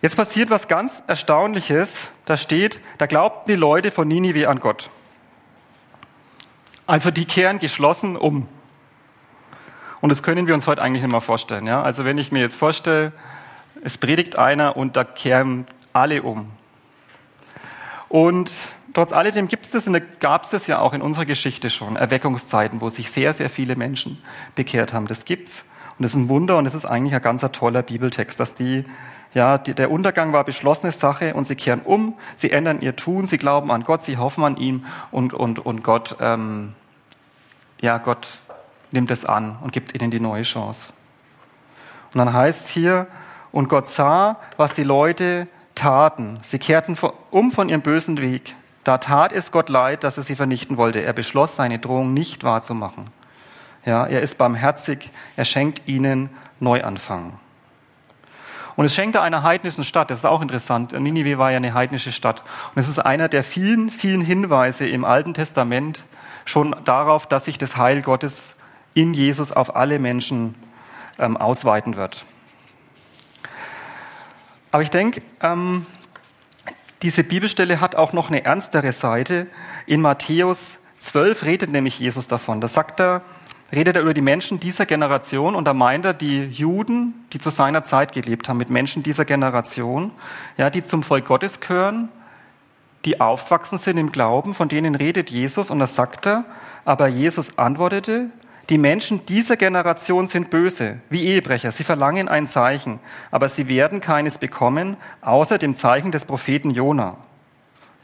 Jetzt 0.00 0.16
passiert 0.16 0.50
was 0.50 0.68
ganz 0.68 1.02
Erstaunliches. 1.06 2.10
Da 2.24 2.36
steht, 2.36 2.80
da 2.98 3.06
glaubten 3.06 3.50
die 3.50 3.56
Leute 3.56 3.90
von 3.90 4.06
Ninive 4.06 4.48
an 4.48 4.60
Gott. 4.60 4.90
Also 6.86 7.10
die 7.10 7.24
kehren 7.24 7.58
geschlossen 7.58 8.16
um. 8.16 8.46
Und 10.00 10.10
das 10.10 10.22
können 10.22 10.46
wir 10.46 10.54
uns 10.54 10.66
heute 10.66 10.80
eigentlich 10.82 11.02
nicht 11.02 11.10
mehr 11.10 11.20
vorstellen. 11.20 11.66
Ja? 11.66 11.82
Also 11.82 12.04
wenn 12.04 12.16
ich 12.18 12.30
mir 12.30 12.40
jetzt 12.40 12.56
vorstelle, 12.56 13.12
es 13.82 13.98
predigt 13.98 14.38
einer 14.38 14.76
und 14.76 14.96
da 14.96 15.04
kehren 15.04 15.66
alle 15.92 16.22
um. 16.22 16.50
Und 18.08 18.50
trotz 18.94 19.12
alledem 19.12 19.48
gibt 19.48 19.66
es 19.66 19.72
das 19.72 19.86
und 19.88 20.20
gab 20.20 20.44
es 20.44 20.50
das 20.50 20.66
ja 20.66 20.78
auch 20.78 20.92
in 20.92 21.02
unserer 21.02 21.26
Geschichte 21.26 21.70
schon, 21.70 21.96
Erweckungszeiten, 21.96 22.80
wo 22.80 22.88
sich 22.88 23.10
sehr, 23.10 23.34
sehr 23.34 23.50
viele 23.50 23.76
Menschen 23.76 24.22
bekehrt 24.54 24.92
haben. 24.92 25.08
Das 25.08 25.24
gibt's. 25.24 25.64
Und 25.98 26.04
das 26.04 26.12
ist 26.12 26.16
ein 26.16 26.28
Wunder 26.28 26.56
und 26.58 26.66
es 26.66 26.74
ist 26.74 26.84
eigentlich 26.84 27.14
ein 27.14 27.22
ganz 27.22 27.44
toller 27.52 27.82
Bibeltext, 27.82 28.38
dass 28.38 28.54
die, 28.54 28.84
ja, 29.34 29.58
die, 29.58 29.74
der 29.74 29.90
Untergang 29.90 30.32
war 30.32 30.44
beschlossene 30.44 30.92
Sache 30.92 31.34
und 31.34 31.44
sie 31.44 31.54
kehren 31.54 31.80
um, 31.84 32.14
sie 32.36 32.50
ändern 32.50 32.80
ihr 32.80 32.96
Tun, 32.96 33.26
sie 33.26 33.38
glauben 33.38 33.70
an 33.70 33.82
Gott, 33.82 34.02
sie 34.02 34.16
hoffen 34.16 34.44
an 34.44 34.56
ihn 34.56 34.86
und, 35.10 35.34
und, 35.34 35.64
und 35.64 35.84
Gott, 35.84 36.16
ähm, 36.20 36.74
ja, 37.80 37.98
Gott 37.98 38.30
nimmt 38.90 39.10
es 39.10 39.24
an 39.24 39.58
und 39.60 39.72
gibt 39.72 39.94
ihnen 39.94 40.10
die 40.10 40.20
neue 40.20 40.42
Chance. 40.42 40.88
Und 42.12 42.18
dann 42.18 42.32
heißt 42.32 42.66
es 42.66 42.68
hier, 42.70 43.06
und 43.52 43.68
Gott 43.68 43.88
sah, 43.88 44.36
was 44.56 44.74
die 44.74 44.82
Leute 44.82 45.46
taten. 45.74 46.38
Sie 46.42 46.58
kehrten 46.58 46.96
um 47.30 47.50
von 47.50 47.68
ihrem 47.68 47.82
bösen 47.82 48.20
Weg. 48.20 48.54
Da 48.84 48.98
tat 48.98 49.32
es 49.32 49.52
Gott 49.52 49.68
leid, 49.68 50.04
dass 50.04 50.16
er 50.16 50.22
sie 50.22 50.36
vernichten 50.36 50.76
wollte. 50.76 51.02
Er 51.02 51.12
beschloss, 51.12 51.56
seine 51.56 51.78
Drohung 51.78 52.14
nicht 52.14 52.44
wahrzumachen. 52.44 53.08
Ja, 53.84 54.06
er 54.06 54.22
ist 54.22 54.38
barmherzig, 54.38 55.10
er 55.36 55.44
schenkt 55.44 55.86
ihnen 55.86 56.30
Neuanfang. 56.60 57.34
Und 58.78 58.84
es 58.84 58.94
schenkte 58.94 59.20
einer 59.22 59.42
heidnischen 59.42 59.82
Stadt, 59.82 60.08
das 60.08 60.18
ist 60.18 60.24
auch 60.24 60.40
interessant. 60.40 60.92
Ninive 60.92 61.36
war 61.36 61.50
ja 61.50 61.56
eine 61.56 61.74
heidnische 61.74 62.12
Stadt. 62.12 62.44
Und 62.72 62.78
es 62.78 62.88
ist 62.88 63.00
einer 63.00 63.28
der 63.28 63.42
vielen, 63.42 63.90
vielen 63.90 64.20
Hinweise 64.20 64.86
im 64.86 65.04
Alten 65.04 65.34
Testament 65.34 66.04
schon 66.44 66.76
darauf, 66.84 67.26
dass 67.26 67.46
sich 67.46 67.58
das 67.58 67.76
Heil 67.76 68.02
Gottes 68.02 68.54
in 68.94 69.14
Jesus 69.14 69.50
auf 69.50 69.74
alle 69.74 69.98
Menschen 69.98 70.54
ähm, 71.18 71.36
ausweiten 71.36 71.96
wird. 71.96 72.24
Aber 74.70 74.84
ich 74.84 74.90
denke, 74.90 75.22
ähm, 75.40 75.84
diese 77.02 77.24
Bibelstelle 77.24 77.80
hat 77.80 77.96
auch 77.96 78.12
noch 78.12 78.28
eine 78.28 78.44
ernstere 78.44 78.92
Seite. 78.92 79.48
In 79.86 80.00
Matthäus 80.02 80.78
12 81.00 81.42
redet 81.42 81.70
nämlich 81.70 81.98
Jesus 81.98 82.28
davon. 82.28 82.60
Da 82.60 82.68
sagt 82.68 83.00
er, 83.00 83.22
redet 83.72 83.96
er 83.96 84.02
über 84.02 84.14
die 84.14 84.22
Menschen 84.22 84.60
dieser 84.60 84.86
Generation 84.86 85.54
und 85.54 85.64
da 85.66 85.74
meint 85.74 86.04
er 86.04 86.14
die 86.14 86.44
Juden, 86.44 87.26
die 87.32 87.38
zu 87.38 87.50
seiner 87.50 87.84
Zeit 87.84 88.12
gelebt 88.12 88.48
haben, 88.48 88.56
mit 88.56 88.70
Menschen 88.70 89.02
dieser 89.02 89.24
Generation, 89.24 90.10
ja, 90.56 90.70
die 90.70 90.82
zum 90.82 91.02
Volk 91.02 91.26
Gottes 91.26 91.60
gehören, 91.60 92.08
die 93.04 93.20
aufwachsen 93.20 93.78
sind 93.78 93.98
im 93.98 94.10
Glauben, 94.10 94.54
von 94.54 94.68
denen 94.68 94.94
redet 94.94 95.30
Jesus 95.30 95.70
und 95.70 95.78
da 95.78 95.86
sagt 95.86 96.26
er, 96.26 96.44
aber 96.84 97.08
Jesus 97.08 97.58
antwortete, 97.58 98.30
die 98.70 98.78
Menschen 98.78 99.24
dieser 99.24 99.56
Generation 99.56 100.26
sind 100.26 100.50
böse, 100.50 100.98
wie 101.08 101.24
Ehebrecher. 101.24 101.72
Sie 101.72 101.84
verlangen 101.84 102.28
ein 102.28 102.46
Zeichen, 102.46 103.00
aber 103.30 103.48
sie 103.48 103.66
werden 103.68 104.02
keines 104.02 104.36
bekommen, 104.36 104.98
außer 105.22 105.56
dem 105.56 105.74
Zeichen 105.74 106.12
des 106.12 106.26
Propheten 106.26 106.70
Jona. 106.70 107.16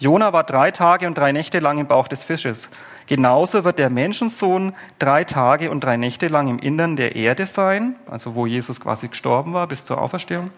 Jona 0.05 0.35
war 0.35 0.45
drei 0.45 0.71
Tage 0.71 1.07
und 1.07 1.17
drei 1.17 1.33
Nächte 1.33 1.61
lang 1.61 1.79
im 1.79 1.87
Bauch 1.87 2.09
des 2.09 2.23
Fisches. 2.23 2.69
Genauso 3.07 3.65
wird 3.65 3.79
der 3.79 3.89
Menschensohn 3.89 4.75
drei 4.99 5.25
Tage 5.25 5.71
und 5.71 5.83
drei 5.83 5.97
Nächte 5.97 6.29
lang 6.29 6.49
im 6.49 6.59
Innern 6.59 6.97
der 6.97 7.17
Erde 7.17 7.47
sein, 7.47 7.97
also 8.11 8.35
wo 8.35 8.47
Jesus 8.47 8.81
quasi 8.81 9.09
gestorben 9.09 9.55
war 9.55 9.67
bis 9.67 9.87
zur 9.87 10.01
Auferstehung. 10.01 10.51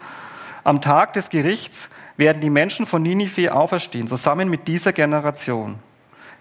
Am 0.65 0.81
Tag 0.81 1.13
des 1.13 1.29
Gerichts 1.29 1.87
werden 2.17 2.41
die 2.41 2.49
Menschen 2.49 2.85
von 2.85 3.01
Ninive 3.01 3.53
auferstehen, 3.53 4.09
zusammen 4.09 4.49
mit 4.49 4.67
dieser 4.67 4.91
Generation. 4.91 5.75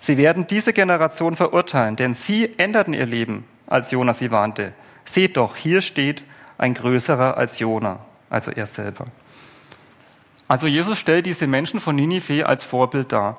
Sie 0.01 0.17
werden 0.17 0.49
diese 0.49 0.73
Generation 0.73 1.37
verurteilen, 1.37 1.95
denn 1.95 2.13
sie 2.13 2.59
änderten 2.59 2.93
ihr 2.93 3.07
Leben 3.07 3.45
als 3.69 3.91
Jona 3.91 4.15
sie 4.15 4.31
warnte. 4.31 4.73
Seht 5.05 5.37
doch, 5.37 5.57
hier 5.57 5.81
steht 5.81 6.25
ein 6.59 6.75
größerer 6.75 7.37
als 7.37 7.59
Jona, 7.61 8.01
also 8.31 8.51
er 8.51 8.67
selber. 8.67 9.07
Also 10.49 10.67
Jesus 10.67 10.99
stellt 10.99 11.27
diese 11.27 11.47
Menschen 11.47 11.81
von 11.81 11.97
Ninive 11.97 12.47
als 12.47 12.65
Vorbild 12.65 13.13
dar. 13.13 13.39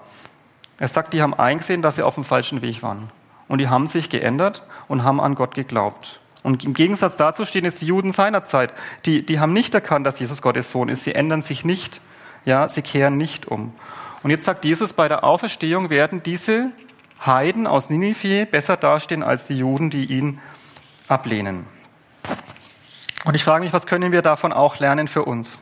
Er 0.78 0.88
sagt, 0.88 1.14
die 1.14 1.22
haben 1.22 1.34
eingesehen, 1.34 1.82
dass 1.82 1.96
sie 1.96 2.04
auf 2.04 2.16
dem 2.16 2.24
falschen 2.24 2.62
Weg 2.62 2.84
waren. 2.84 3.10
Und 3.48 3.60
die 3.60 3.70
haben 3.70 3.88
sich 3.88 4.10
geändert 4.10 4.64
und 4.88 5.04
haben 5.04 5.22
an 5.22 5.36
Gott 5.36 5.56
geglaubt. 5.56 6.20
Und 6.44 6.66
im 6.66 6.74
Gegensatz 6.74 7.18
dazu 7.18 7.46
stehen 7.46 7.66
jetzt 7.66 7.82
die 7.82 7.88
Juden 7.88 8.12
seiner 8.12 8.44
Zeit. 8.44 8.74
Die, 9.06 9.26
die 9.26 9.40
haben 9.40 9.54
nicht 9.54 9.74
erkannt, 9.74 10.06
dass 10.06 10.20
Jesus 10.20 10.42
Gottes 10.42 10.72
Sohn 10.72 10.90
ist. 10.90 11.04
Sie 11.04 11.16
ändern 11.16 11.42
sich 11.42 11.66
nicht. 11.66 12.02
Ja, 12.46 12.68
sie 12.68 12.82
kehren 12.82 13.18
nicht 13.18 13.48
um. 13.48 13.74
Und 14.24 14.32
jetzt 14.32 14.46
sagt 14.46 14.64
Jesus, 14.64 14.94
bei 14.94 15.08
der 15.08 15.24
Auferstehung 15.24 15.90
werden 15.90 16.24
diese 16.24 16.72
Heiden 17.26 17.68
aus 17.68 17.90
Ninive 17.90 18.46
besser 18.46 18.78
dastehen 18.78 19.24
als 19.24 19.48
die 19.48 19.56
Juden, 19.56 19.90
die 19.90 20.06
ihn 20.06 20.40
ablehnen. 21.08 21.66
Und 23.26 23.36
ich 23.36 23.44
frage 23.44 23.64
mich, 23.64 23.74
was 23.74 23.86
können 23.86 24.12
wir 24.12 24.22
davon 24.22 24.54
auch 24.54 24.80
lernen 24.80 25.08
für 25.08 25.24
uns? 25.24 25.60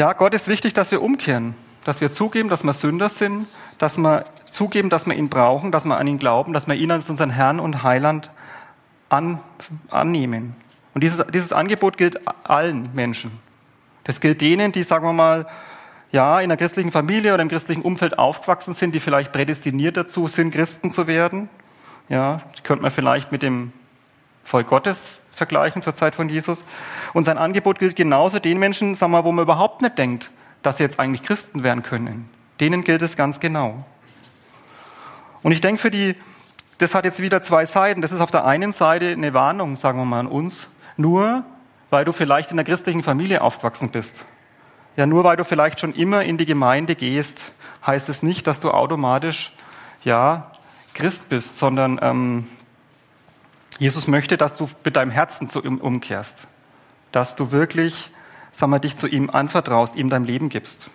Ja, 0.00 0.14
Gott 0.14 0.32
ist 0.32 0.48
wichtig, 0.48 0.72
dass 0.72 0.90
wir 0.92 1.02
umkehren, 1.02 1.54
dass 1.84 2.00
wir 2.00 2.10
zugeben, 2.10 2.48
dass 2.48 2.64
wir 2.64 2.72
Sünder 2.72 3.10
sind, 3.10 3.46
dass 3.76 3.98
wir 3.98 4.24
zugeben, 4.48 4.88
dass 4.88 5.04
wir 5.04 5.14
ihn 5.14 5.28
brauchen, 5.28 5.72
dass 5.72 5.84
wir 5.84 5.98
an 5.98 6.06
ihn 6.06 6.18
glauben, 6.18 6.54
dass 6.54 6.66
wir 6.66 6.74
ihn 6.74 6.90
als 6.90 7.10
unseren 7.10 7.28
Herrn 7.28 7.60
und 7.60 7.82
Heiland 7.82 8.30
an, 9.10 9.40
annehmen. 9.90 10.56
Und 10.94 11.04
dieses, 11.04 11.22
dieses 11.26 11.52
Angebot 11.52 11.98
gilt 11.98 12.18
allen 12.44 12.88
Menschen. 12.94 13.30
Das 14.04 14.20
gilt 14.20 14.40
denen, 14.40 14.72
die, 14.72 14.84
sagen 14.84 15.04
wir 15.04 15.12
mal, 15.12 15.46
ja, 16.12 16.40
in 16.40 16.44
einer 16.44 16.56
christlichen 16.56 16.92
Familie 16.92 17.34
oder 17.34 17.42
im 17.42 17.50
christlichen 17.50 17.82
Umfeld 17.82 18.18
aufgewachsen 18.18 18.72
sind, 18.72 18.94
die 18.94 19.00
vielleicht 19.00 19.32
prädestiniert 19.32 19.98
dazu 19.98 20.28
sind, 20.28 20.52
Christen 20.52 20.90
zu 20.90 21.08
werden. 21.08 21.50
Ja, 22.08 22.40
die 22.56 22.62
könnte 22.62 22.80
man 22.80 22.90
vielleicht 22.90 23.32
mit 23.32 23.42
dem 23.42 23.74
Volk 24.44 24.68
Gottes 24.68 25.19
vergleichen 25.40 25.82
zur 25.82 25.94
Zeit 25.94 26.14
von 26.14 26.28
Jesus. 26.28 26.64
Und 27.12 27.24
sein 27.24 27.38
Angebot 27.38 27.78
gilt 27.78 27.96
genauso 27.96 28.38
den 28.38 28.58
Menschen, 28.58 28.94
sagen 28.94 29.12
wir, 29.12 29.24
wo 29.24 29.32
man 29.32 29.42
überhaupt 29.42 29.82
nicht 29.82 29.98
denkt, 29.98 30.30
dass 30.62 30.76
sie 30.76 30.82
jetzt 30.82 31.00
eigentlich 31.00 31.22
Christen 31.22 31.62
werden 31.62 31.82
können. 31.82 32.28
Denen 32.60 32.84
gilt 32.84 33.02
es 33.02 33.16
ganz 33.16 33.40
genau. 33.40 33.84
Und 35.42 35.52
ich 35.52 35.60
denke, 35.60 35.80
für 35.80 35.90
die, 35.90 36.16
das 36.78 36.94
hat 36.94 37.04
jetzt 37.04 37.20
wieder 37.20 37.40
zwei 37.42 37.64
Seiten. 37.64 38.02
Das 38.02 38.12
ist 38.12 38.20
auf 38.20 38.30
der 38.30 38.44
einen 38.44 38.72
Seite 38.72 39.10
eine 39.10 39.32
Warnung, 39.34 39.76
sagen 39.76 39.98
wir 39.98 40.04
mal, 40.04 40.20
an 40.20 40.26
uns. 40.26 40.68
Nur, 40.96 41.44
weil 41.88 42.04
du 42.04 42.12
vielleicht 42.12 42.52
in 42.52 42.58
einer 42.58 42.64
christlichen 42.64 43.02
Familie 43.02 43.40
aufgewachsen 43.40 43.90
bist 43.90 44.24
ja, 44.96 45.06
nur 45.06 45.24
weil 45.24 45.36
du 45.36 45.44
vielleicht 45.44 45.80
schon 45.80 45.94
immer 45.94 46.24
in 46.24 46.36
die 46.36 46.46
Gemeinde 46.46 46.94
gehst, 46.94 47.52
heißt 47.86 48.08
es 48.08 48.22
nicht, 48.22 48.46
dass 48.46 48.60
du 48.60 48.70
automatisch 48.70 49.52
ja 50.02 50.50
Christ 50.94 51.28
bist, 51.28 51.58
sondern 51.58 51.98
ähm, 52.02 52.46
Jesus 53.80 54.06
möchte, 54.06 54.36
dass 54.36 54.56
du 54.56 54.68
mit 54.84 54.94
deinem 54.94 55.10
Herzen 55.10 55.48
zu 55.48 55.64
ihm 55.64 55.78
umkehrst, 55.78 56.46
dass 57.12 57.34
du 57.34 57.50
wirklich, 57.50 58.10
sag 58.52 58.68
mal, 58.68 58.78
dich 58.78 58.94
zu 58.94 59.06
ihm 59.08 59.30
anvertraust, 59.30 59.96
ihm 59.96 60.10
dein 60.10 60.24
Leben 60.24 60.50
gibst. 60.50 60.90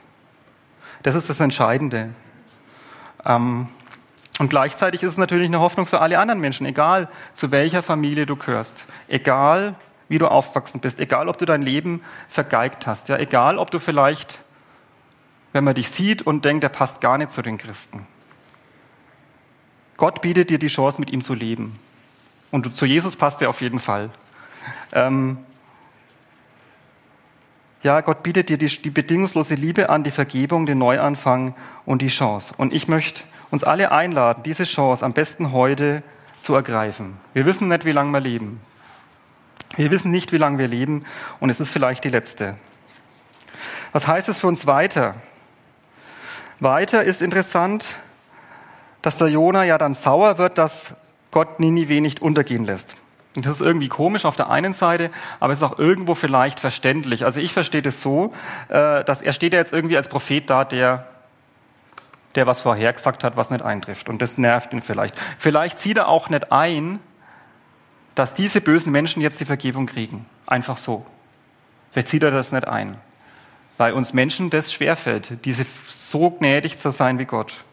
Das 1.02 1.16
ist 1.16 1.28
das 1.28 1.40
Entscheidende. 1.40 2.12
Ähm, 3.26 3.70
und 4.38 4.50
gleichzeitig 4.50 5.02
ist 5.02 5.14
es 5.14 5.18
natürlich 5.18 5.48
eine 5.48 5.62
Hoffnung 5.62 5.88
für 5.88 6.00
alle 6.00 6.20
anderen 6.20 6.40
Menschen, 6.40 6.68
egal 6.68 7.10
zu 7.34 7.50
welcher 7.50 7.82
Familie 7.82 8.28
du 8.28 8.36
gehörst, 8.36 8.86
egal 9.08 9.74
wie 10.08 10.20
du 10.20 10.28
aufgewachsen 10.28 10.80
bist, 10.80 11.00
egal 11.00 11.28
ob 11.28 11.40
du 11.40 11.46
dein 11.46 11.64
Leben 11.64 12.04
vergeigt 12.28 12.86
hast, 12.86 13.10
ja, 13.10 13.18
egal 13.18 13.58
ob 13.58 13.72
du 13.72 13.80
vielleicht, 13.80 14.44
wenn 15.54 15.64
man 15.64 15.74
dich 15.74 15.90
sieht 15.90 16.22
und 16.22 16.46
denkt, 16.46 16.62
der 16.62 16.70
passt 16.70 17.02
gar 17.02 17.18
nicht 17.18 17.32
zu 17.32 17.42
den 17.42 17.58
Christen. 17.58 18.06
Gott 19.98 20.22
bietet 20.22 20.52
dir 20.52 20.60
die 20.60 20.68
Chance, 20.68 21.00
mit 21.00 21.10
ihm 21.10 21.24
zu 21.24 21.34
leben. 21.34 21.80
Und 22.52 22.76
zu 22.76 22.86
Jesus 22.86 23.16
passt 23.16 23.42
er 23.42 23.50
auf 23.50 23.62
jeden 23.62 23.80
Fall. 23.80 24.10
Ähm, 24.92 25.38
Ja, 27.86 28.02
Gott 28.02 28.24
bietet 28.24 28.50
dir 28.50 28.58
die, 28.58 28.66
die 28.66 28.90
bedingungslose 28.90 29.54
Liebe 29.54 29.92
an, 29.92 30.04
die 30.04 30.10
Vergebung, 30.10 30.66
den 30.66 30.80
Neuanfang 30.80 31.54
und 31.86 32.02
die 32.02 32.08
Chance. 32.08 32.56
Und 32.58 32.74
ich 32.74 32.88
möchte 32.88 33.22
uns 33.52 33.64
alle 33.64 33.92
einladen, 33.92 34.42
diese 34.42 34.64
Chance 34.64 35.06
am 35.06 35.14
besten 35.14 35.52
heute 35.52 36.02
zu 36.40 36.56
ergreifen. 36.56 37.20
Wir 37.34 37.46
wissen 37.46 37.68
nicht, 37.68 37.86
wie 37.86 37.92
lange 37.92 38.12
wir 38.12 38.22
leben. 38.22 38.60
Wir 39.76 39.92
wissen 39.92 40.10
nicht, 40.10 40.32
wie 40.32 40.38
lange 40.38 40.58
wir 40.58 40.68
leben 40.68 41.06
und 41.40 41.52
es 41.52 41.60
ist 41.60 41.70
vielleicht 41.70 42.04
die 42.04 42.10
letzte. 42.10 42.56
Was 43.92 44.08
heißt 44.08 44.30
es 44.30 44.40
für 44.40 44.48
uns 44.48 44.66
weiter? 44.66 45.14
Weiter 46.60 47.04
ist 47.04 47.22
interessant, 47.22 48.00
dass 49.04 49.18
der 49.18 49.28
Jona 49.28 49.64
ja 49.64 49.78
dann 49.78 49.94
sauer 49.94 50.40
wird, 50.40 50.58
dass 50.58 50.96
Gott 51.36 51.60
Ninive 51.60 52.00
nicht 52.00 52.22
untergehen 52.22 52.64
lässt. 52.64 52.96
Und 53.36 53.46
das 53.46 53.56
ist 53.56 53.60
irgendwie 53.60 53.90
komisch 53.90 54.24
auf 54.24 54.38
der 54.38 54.50
einen 54.50 54.72
Seite, 54.72 55.12
aber 55.42 55.52
es 55.52 55.60
ist 55.60 55.64
auch 55.64 55.78
irgendwo 55.78 56.16
vielleicht 56.16 56.62
verständlich. 56.62 57.26
Also 57.26 57.42
ich 57.42 57.52
verstehe 57.52 57.82
das 57.82 58.02
so, 58.02 58.34
äh, 58.70 59.04
dass 59.04 59.22
er 59.22 59.34
steht 59.34 59.52
ja 59.52 59.60
jetzt 59.60 59.74
irgendwie 59.74 59.98
als 59.98 60.08
Prophet 60.08 60.50
da, 60.50 60.64
der, 60.64 61.08
der 62.36 62.48
was 62.48 62.62
vorhergesagt 62.62 63.26
hat, 63.26 63.36
was 63.36 63.50
nicht 63.50 63.62
eintrifft. 63.62 64.08
Und 64.08 64.22
das 64.22 64.38
nervt 64.38 64.72
ihn 64.72 64.82
vielleicht. 64.82 65.14
Vielleicht 65.38 65.78
zieht 65.78 65.98
er 65.98 66.08
auch 66.08 66.30
nicht 66.30 66.54
ein, 66.54 67.02
dass 68.16 68.34
diese 68.34 68.62
bösen 68.62 68.94
Menschen 68.94 69.22
jetzt 69.22 69.42
die 69.42 69.46
Vergebung 69.46 69.88
kriegen. 69.88 70.26
Einfach 70.48 70.78
so. 70.78 71.06
Vielleicht 71.92 72.08
zieht 72.08 72.24
er 72.24 72.32
das 72.32 72.54
nicht 72.54 72.66
ein. 72.66 72.96
Weil 73.78 73.92
uns 73.92 74.14
Menschen 74.14 74.52
das 74.52 74.72
schwerfällt, 74.72 75.44
diese 75.44 75.66
so 75.90 76.30
gnädig 76.30 76.78
zu 76.78 76.92
sein 76.92 77.20
wie 77.20 77.26
Gott. 77.26 77.66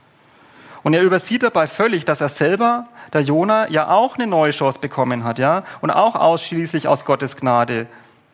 Und 0.82 0.94
er 0.94 1.02
übersieht 1.02 1.42
dabei 1.42 1.66
völlig, 1.66 2.04
dass 2.04 2.20
er 2.20 2.28
selber, 2.28 2.86
der 3.12 3.20
Jona, 3.20 3.70
ja 3.70 3.90
auch 3.90 4.16
eine 4.16 4.26
neue 4.26 4.50
Chance 4.50 4.80
bekommen 4.80 5.24
hat, 5.24 5.38
ja, 5.38 5.64
und 5.80 5.90
auch 5.90 6.16
ausschließlich 6.16 6.88
aus 6.88 7.04
Gottes 7.04 7.36
Gnade 7.36 7.86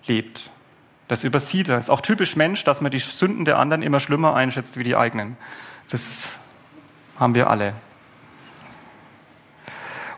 lebt. 0.06 0.50
Das 1.08 1.24
übersieht 1.24 1.68
er. 1.68 1.78
Ist 1.78 1.90
auch 1.90 2.00
typisch 2.00 2.36
Mensch, 2.36 2.64
dass 2.64 2.80
man 2.80 2.90
die 2.90 2.98
Sünden 2.98 3.44
der 3.44 3.58
anderen 3.58 3.82
immer 3.82 4.00
schlimmer 4.00 4.34
einschätzt 4.34 4.76
wie 4.78 4.84
die 4.84 4.96
eigenen. 4.96 5.36
Das 5.90 6.38
haben 7.18 7.34
wir 7.34 7.48
alle. 7.50 7.74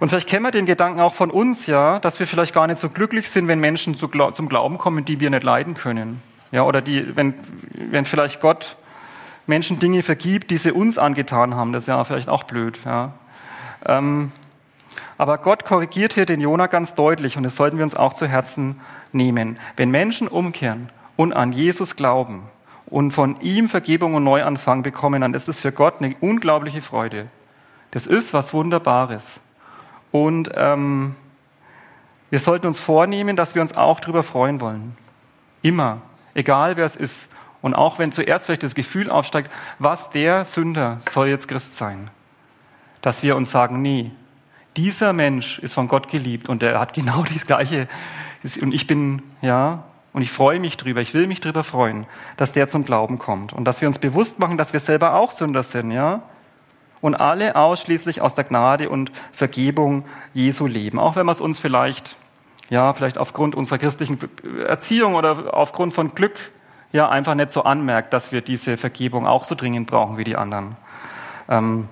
Und 0.00 0.08
vielleicht 0.08 0.28
kennen 0.28 0.44
wir 0.44 0.50
den 0.50 0.66
Gedanken 0.66 1.00
auch 1.00 1.14
von 1.14 1.30
uns, 1.30 1.66
ja, 1.66 1.98
dass 2.00 2.18
wir 2.18 2.26
vielleicht 2.26 2.54
gar 2.54 2.66
nicht 2.66 2.78
so 2.78 2.88
glücklich 2.88 3.28
sind, 3.28 3.48
wenn 3.48 3.60
Menschen 3.60 3.94
zum 3.94 4.48
Glauben 4.48 4.78
kommen, 4.78 5.04
die 5.04 5.20
wir 5.20 5.30
nicht 5.30 5.42
leiden 5.42 5.74
können. 5.74 6.22
Ja, 6.52 6.62
oder 6.62 6.80
die, 6.80 7.16
wenn, 7.16 7.34
wenn 7.90 8.04
vielleicht 8.04 8.40
Gott 8.40 8.76
Menschen 9.46 9.78
Dinge 9.78 10.02
vergibt, 10.02 10.50
die 10.50 10.56
sie 10.56 10.72
uns 10.72 10.98
angetan 10.98 11.54
haben. 11.54 11.72
Das 11.72 11.84
ist 11.84 11.88
ja 11.88 12.02
vielleicht 12.04 12.28
auch 12.28 12.44
blöd. 12.44 12.78
Ja. 12.84 13.12
Ähm, 13.86 14.32
aber 15.18 15.38
Gott 15.38 15.64
korrigiert 15.64 16.14
hier 16.14 16.26
den 16.26 16.40
Jona 16.40 16.66
ganz 16.66 16.94
deutlich 16.94 17.36
und 17.36 17.42
das 17.42 17.56
sollten 17.56 17.76
wir 17.76 17.84
uns 17.84 17.94
auch 17.94 18.14
zu 18.14 18.26
Herzen 18.26 18.80
nehmen. 19.12 19.58
Wenn 19.76 19.90
Menschen 19.90 20.28
umkehren 20.28 20.88
und 21.16 21.32
an 21.32 21.52
Jesus 21.52 21.96
glauben 21.96 22.44
und 22.86 23.12
von 23.12 23.38
ihm 23.40 23.68
Vergebung 23.68 24.14
und 24.14 24.24
Neuanfang 24.24 24.82
bekommen, 24.82 25.20
dann 25.20 25.34
ist 25.34 25.48
es 25.48 25.60
für 25.60 25.72
Gott 25.72 25.96
eine 25.98 26.16
unglaubliche 26.20 26.80
Freude. 26.80 27.26
Das 27.90 28.06
ist 28.06 28.32
was 28.32 28.54
Wunderbares. 28.54 29.40
Und 30.12 30.50
ähm, 30.54 31.16
wir 32.30 32.38
sollten 32.38 32.66
uns 32.66 32.78
vornehmen, 32.78 33.36
dass 33.36 33.54
wir 33.54 33.62
uns 33.62 33.76
auch 33.76 34.00
darüber 34.00 34.22
freuen 34.22 34.60
wollen. 34.60 34.96
Immer, 35.62 35.98
egal 36.34 36.76
wer 36.76 36.86
es 36.86 36.96
ist. 36.96 37.28
Und 37.62 37.74
auch 37.74 37.98
wenn 37.98 38.12
zuerst 38.12 38.46
vielleicht 38.46 38.62
das 38.62 38.74
Gefühl 38.74 39.10
aufsteigt, 39.10 39.50
was 39.78 40.10
der 40.10 40.44
Sünder 40.44 41.00
soll 41.10 41.28
jetzt 41.28 41.48
Christ 41.48 41.76
sein, 41.76 42.10
dass 43.02 43.22
wir 43.22 43.36
uns 43.36 43.50
sagen, 43.50 43.82
nee, 43.82 44.12
dieser 44.76 45.12
Mensch 45.12 45.58
ist 45.58 45.74
von 45.74 45.88
Gott 45.88 46.08
geliebt 46.08 46.48
und 46.48 46.62
er 46.62 46.78
hat 46.78 46.92
genau 46.92 47.24
das 47.34 47.46
Gleiche. 47.46 47.88
Und 48.60 48.72
ich 48.72 48.86
bin, 48.86 49.22
ja, 49.42 49.84
und 50.12 50.22
ich 50.22 50.32
freue 50.32 50.58
mich 50.58 50.76
drüber, 50.76 51.00
ich 51.00 51.14
will 51.14 51.26
mich 51.26 51.40
drüber 51.40 51.62
freuen, 51.62 52.06
dass 52.36 52.52
der 52.52 52.68
zum 52.68 52.84
Glauben 52.84 53.18
kommt 53.18 53.52
und 53.52 53.64
dass 53.64 53.80
wir 53.80 53.88
uns 53.88 53.98
bewusst 53.98 54.38
machen, 54.38 54.56
dass 54.56 54.72
wir 54.72 54.80
selber 54.80 55.14
auch 55.14 55.30
Sünder 55.30 55.62
sind, 55.62 55.90
ja. 55.90 56.22
Und 57.00 57.14
alle 57.14 57.56
ausschließlich 57.56 58.20
aus 58.20 58.34
der 58.34 58.44
Gnade 58.44 58.90
und 58.90 59.10
Vergebung 59.32 60.04
Jesu 60.34 60.66
leben. 60.66 60.98
Auch 60.98 61.16
wenn 61.16 61.24
wir 61.24 61.32
es 61.32 61.40
uns 61.40 61.58
vielleicht, 61.58 62.16
ja, 62.68 62.92
vielleicht 62.92 63.16
aufgrund 63.16 63.54
unserer 63.54 63.78
christlichen 63.78 64.18
Erziehung 64.66 65.14
oder 65.14 65.54
aufgrund 65.54 65.94
von 65.94 66.14
Glück 66.14 66.50
ja 66.92 67.08
einfach 67.08 67.34
nicht 67.34 67.50
so 67.50 67.62
anmerkt, 67.62 68.12
dass 68.12 68.32
wir 68.32 68.40
diese 68.40 68.76
Vergebung 68.76 69.26
auch 69.26 69.44
so 69.44 69.54
dringend 69.54 69.88
brauchen 69.88 70.16
wie 70.16 70.24
die 70.24 70.36
anderen. 70.36 70.76
Ähm 71.48 71.88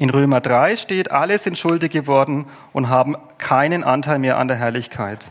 in 0.00 0.08
Römer 0.08 0.40
3 0.40 0.76
steht, 0.76 1.10
alle 1.10 1.38
sind 1.38 1.58
schuldig 1.58 1.92
geworden 1.92 2.46
und 2.72 2.88
haben 2.88 3.16
keinen 3.36 3.84
Anteil 3.84 4.18
mehr 4.18 4.38
an 4.38 4.48
der 4.48 4.56
Herrlichkeit. 4.56 5.26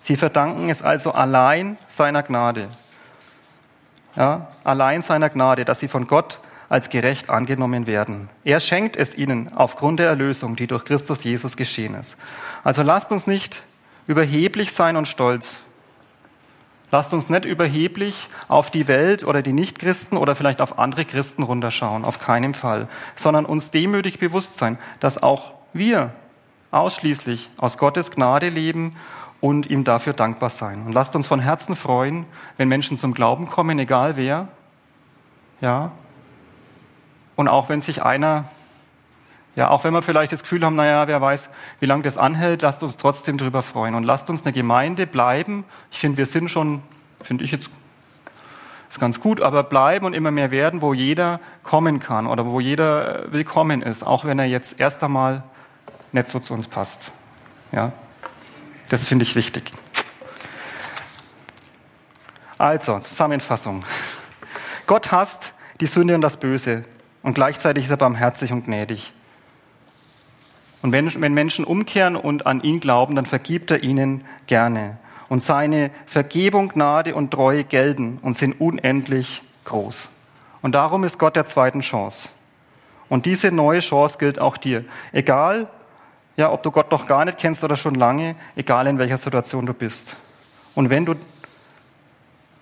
Sie 0.00 0.14
verdanken 0.14 0.68
es 0.68 0.80
also 0.80 1.10
allein 1.10 1.76
seiner 1.88 2.22
Gnade. 2.22 2.68
Ja, 4.14 4.46
allein 4.62 5.02
seiner 5.02 5.28
Gnade, 5.28 5.64
dass 5.64 5.80
sie 5.80 5.88
von 5.88 6.06
Gott 6.06 6.38
als 6.68 6.88
gerecht 6.88 7.30
angenommen 7.30 7.88
werden. 7.88 8.28
Er 8.44 8.60
schenkt 8.60 8.96
es 8.96 9.16
ihnen 9.16 9.50
aufgrund 9.56 9.98
der 9.98 10.06
Erlösung, 10.06 10.54
die 10.54 10.68
durch 10.68 10.84
Christus 10.84 11.24
Jesus 11.24 11.56
geschehen 11.56 11.94
ist. 11.96 12.16
Also 12.62 12.82
lasst 12.82 13.10
uns 13.10 13.26
nicht 13.26 13.64
überheblich 14.06 14.72
sein 14.72 14.96
und 14.96 15.08
stolz. 15.08 15.58
Lasst 16.92 17.14
uns 17.14 17.30
nicht 17.30 17.46
überheblich 17.46 18.28
auf 18.48 18.70
die 18.70 18.86
Welt 18.86 19.24
oder 19.24 19.40
die 19.40 19.54
Nichtchristen 19.54 20.18
oder 20.18 20.36
vielleicht 20.36 20.60
auf 20.60 20.78
andere 20.78 21.06
Christen 21.06 21.42
runterschauen, 21.42 22.04
auf 22.04 22.18
keinen 22.18 22.52
Fall, 22.52 22.86
sondern 23.16 23.46
uns 23.46 23.70
demütig 23.70 24.18
bewusst 24.18 24.58
sein, 24.58 24.78
dass 25.00 25.22
auch 25.22 25.52
wir 25.72 26.12
ausschließlich 26.70 27.48
aus 27.56 27.78
Gottes 27.78 28.10
Gnade 28.10 28.50
leben 28.50 28.94
und 29.40 29.70
ihm 29.70 29.84
dafür 29.84 30.12
dankbar 30.12 30.50
sein. 30.50 30.84
Und 30.84 30.92
lasst 30.92 31.16
uns 31.16 31.26
von 31.26 31.40
Herzen 31.40 31.76
freuen, 31.76 32.26
wenn 32.58 32.68
Menschen 32.68 32.98
zum 32.98 33.14
Glauben 33.14 33.46
kommen, 33.46 33.78
egal 33.78 34.16
wer. 34.16 34.48
Ja. 35.62 35.92
Und 37.36 37.48
auch 37.48 37.70
wenn 37.70 37.80
sich 37.80 38.02
einer 38.02 38.44
ja, 39.54 39.68
auch 39.68 39.84
wenn 39.84 39.92
wir 39.92 40.00
vielleicht 40.00 40.32
das 40.32 40.42
Gefühl 40.42 40.64
haben, 40.64 40.76
naja, 40.76 41.06
wer 41.08 41.20
weiß, 41.20 41.50
wie 41.80 41.86
lange 41.86 42.02
das 42.02 42.16
anhält, 42.16 42.62
lasst 42.62 42.82
uns 42.82 42.96
trotzdem 42.96 43.36
darüber 43.36 43.62
freuen 43.62 43.94
und 43.94 44.04
lasst 44.04 44.30
uns 44.30 44.44
eine 44.46 44.52
Gemeinde 44.52 45.06
bleiben. 45.06 45.64
Ich 45.90 45.98
finde, 45.98 46.18
wir 46.18 46.26
sind 46.26 46.50
schon, 46.50 46.82
finde 47.22 47.44
ich 47.44 47.52
jetzt, 47.52 47.70
ist 48.88 48.98
ganz 48.98 49.20
gut, 49.20 49.42
aber 49.42 49.62
bleiben 49.62 50.06
und 50.06 50.14
immer 50.14 50.30
mehr 50.30 50.50
werden, 50.50 50.80
wo 50.80 50.94
jeder 50.94 51.40
kommen 51.64 52.00
kann 52.00 52.26
oder 52.26 52.46
wo 52.46 52.60
jeder 52.60 53.26
äh, 53.26 53.32
willkommen 53.32 53.82
ist, 53.82 54.06
auch 54.06 54.24
wenn 54.24 54.38
er 54.38 54.46
jetzt 54.46 54.80
erst 54.80 55.04
einmal 55.04 55.42
nicht 56.12 56.30
so 56.30 56.40
zu 56.40 56.54
uns 56.54 56.66
passt. 56.66 57.12
Ja, 57.72 57.92
das 58.88 59.04
finde 59.04 59.24
ich 59.24 59.34
wichtig. 59.34 59.72
Also, 62.56 62.98
Zusammenfassung. 63.00 63.84
Gott 64.86 65.10
hasst 65.10 65.52
die 65.80 65.86
Sünde 65.86 66.14
und 66.14 66.20
das 66.22 66.38
Böse 66.38 66.84
und 67.22 67.34
gleichzeitig 67.34 67.84
ist 67.84 67.90
er 67.90 67.96
barmherzig 67.96 68.52
und 68.52 68.64
gnädig. 68.64 69.12
Und 70.82 70.92
wenn, 70.92 71.20
wenn 71.20 71.32
Menschen 71.32 71.64
umkehren 71.64 72.16
und 72.16 72.46
an 72.46 72.60
ihn 72.62 72.80
glauben, 72.80 73.14
dann 73.14 73.26
vergibt 73.26 73.70
er 73.70 73.82
ihnen 73.82 74.24
gerne. 74.46 74.98
Und 75.28 75.42
seine 75.42 75.90
Vergebung, 76.06 76.68
Gnade 76.68 77.14
und 77.14 77.30
Treue 77.30 77.64
gelten 77.64 78.18
und 78.20 78.36
sind 78.36 78.60
unendlich 78.60 79.42
groß. 79.64 80.08
Und 80.60 80.74
darum 80.74 81.04
ist 81.04 81.18
Gott 81.18 81.36
der 81.36 81.46
zweiten 81.46 81.80
Chance. 81.80 82.28
Und 83.08 83.26
diese 83.26 83.50
neue 83.50 83.78
Chance 83.78 84.18
gilt 84.18 84.38
auch 84.38 84.56
dir. 84.56 84.84
Egal, 85.12 85.68
ja, 86.36 86.50
ob 86.50 86.62
du 86.62 86.70
Gott 86.70 86.90
noch 86.90 87.06
gar 87.06 87.24
nicht 87.24 87.38
kennst 87.38 87.62
oder 87.62 87.76
schon 87.76 87.94
lange, 87.94 88.36
egal 88.56 88.86
in 88.86 88.98
welcher 88.98 89.18
Situation 89.18 89.66
du 89.66 89.74
bist. 89.74 90.16
Und 90.74 90.90
wenn 90.90 91.04
du 91.04 91.14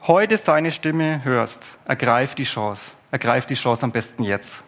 heute 0.06 0.36
seine 0.36 0.72
Stimme 0.72 1.24
hörst, 1.24 1.62
ergreif 1.86 2.34
die 2.34 2.44
Chance. 2.44 2.92
Ergreif 3.10 3.46
die 3.46 3.54
Chance 3.54 3.84
am 3.84 3.92
besten 3.92 4.24
jetzt. 4.24 4.62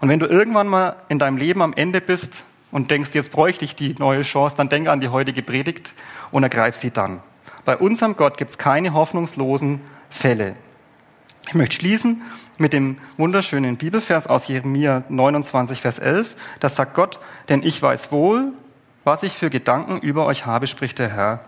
Und 0.00 0.08
wenn 0.08 0.18
du 0.18 0.26
irgendwann 0.26 0.68
mal 0.68 0.96
in 1.08 1.18
deinem 1.18 1.36
Leben 1.36 1.62
am 1.62 1.72
Ende 1.72 2.00
bist, 2.00 2.44
und 2.70 2.90
denkst, 2.90 3.10
jetzt 3.14 3.32
bräuchte 3.32 3.64
ich 3.64 3.74
die 3.74 3.94
neue 3.98 4.22
Chance, 4.22 4.56
dann 4.56 4.68
denk 4.68 4.88
an 4.88 5.00
die 5.00 5.08
heutige 5.08 5.42
Predigt 5.42 5.94
und 6.30 6.42
ergreif 6.42 6.76
sie 6.76 6.90
dann. 6.90 7.20
Bei 7.64 7.76
unserem 7.76 8.16
Gott 8.16 8.36
gibt 8.36 8.50
es 8.50 8.58
keine 8.58 8.94
hoffnungslosen 8.94 9.80
Fälle. 10.10 10.54
Ich 11.46 11.54
möchte 11.54 11.76
schließen 11.76 12.22
mit 12.58 12.72
dem 12.72 12.98
wunderschönen 13.16 13.76
Bibelvers 13.76 14.26
aus 14.26 14.48
Jeremia 14.48 15.04
29, 15.08 15.80
Vers 15.80 15.98
11. 15.98 16.34
Das 16.60 16.76
sagt 16.76 16.94
Gott, 16.94 17.18
denn 17.48 17.62
ich 17.62 17.80
weiß 17.80 18.12
wohl, 18.12 18.52
was 19.04 19.22
ich 19.22 19.32
für 19.32 19.48
Gedanken 19.48 19.98
über 19.98 20.26
euch 20.26 20.44
habe, 20.44 20.66
spricht 20.66 20.98
der 20.98 21.08
Herr. 21.08 21.40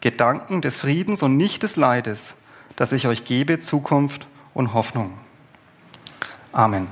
Gedanken 0.00 0.60
des 0.60 0.76
Friedens 0.76 1.22
und 1.22 1.36
nicht 1.36 1.64
des 1.64 1.74
Leides, 1.74 2.36
dass 2.76 2.92
ich 2.92 3.08
euch 3.08 3.24
gebe 3.24 3.58
Zukunft 3.58 4.28
und 4.54 4.74
Hoffnung. 4.74 5.14
Amen. 6.52 6.86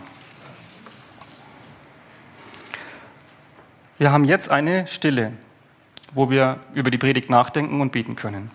Wir 3.99 4.13
haben 4.13 4.25
jetzt 4.25 4.51
eine 4.51 4.87
Stille, 4.87 5.33
wo 6.13 6.29
wir 6.29 6.61
über 6.75 6.91
die 6.91 6.99
Predigt 6.99 7.31
nachdenken 7.31 7.81
und 7.81 7.93
beten 7.93 8.15
können. 8.15 8.51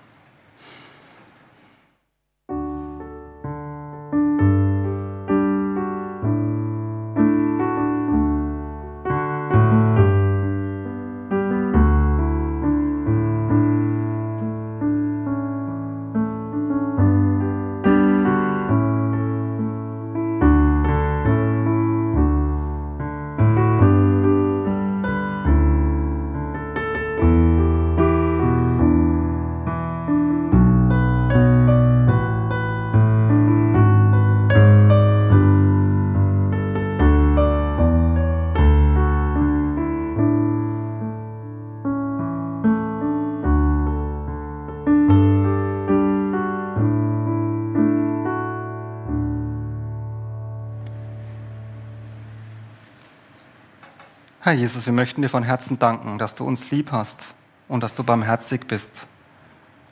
Herr 54.44 54.54
Jesus, 54.54 54.88
wir 54.88 54.94
möchten 54.94 55.22
dir 55.22 55.30
von 55.30 55.44
Herzen 55.44 55.78
danken, 55.78 56.18
dass 56.18 56.34
du 56.34 56.44
uns 56.44 56.72
lieb 56.72 56.92
hast 56.92 57.22
und 57.68 57.84
dass 57.84 57.94
du 57.94 58.04
barmherzig 58.04 58.66
bist 58.66 59.06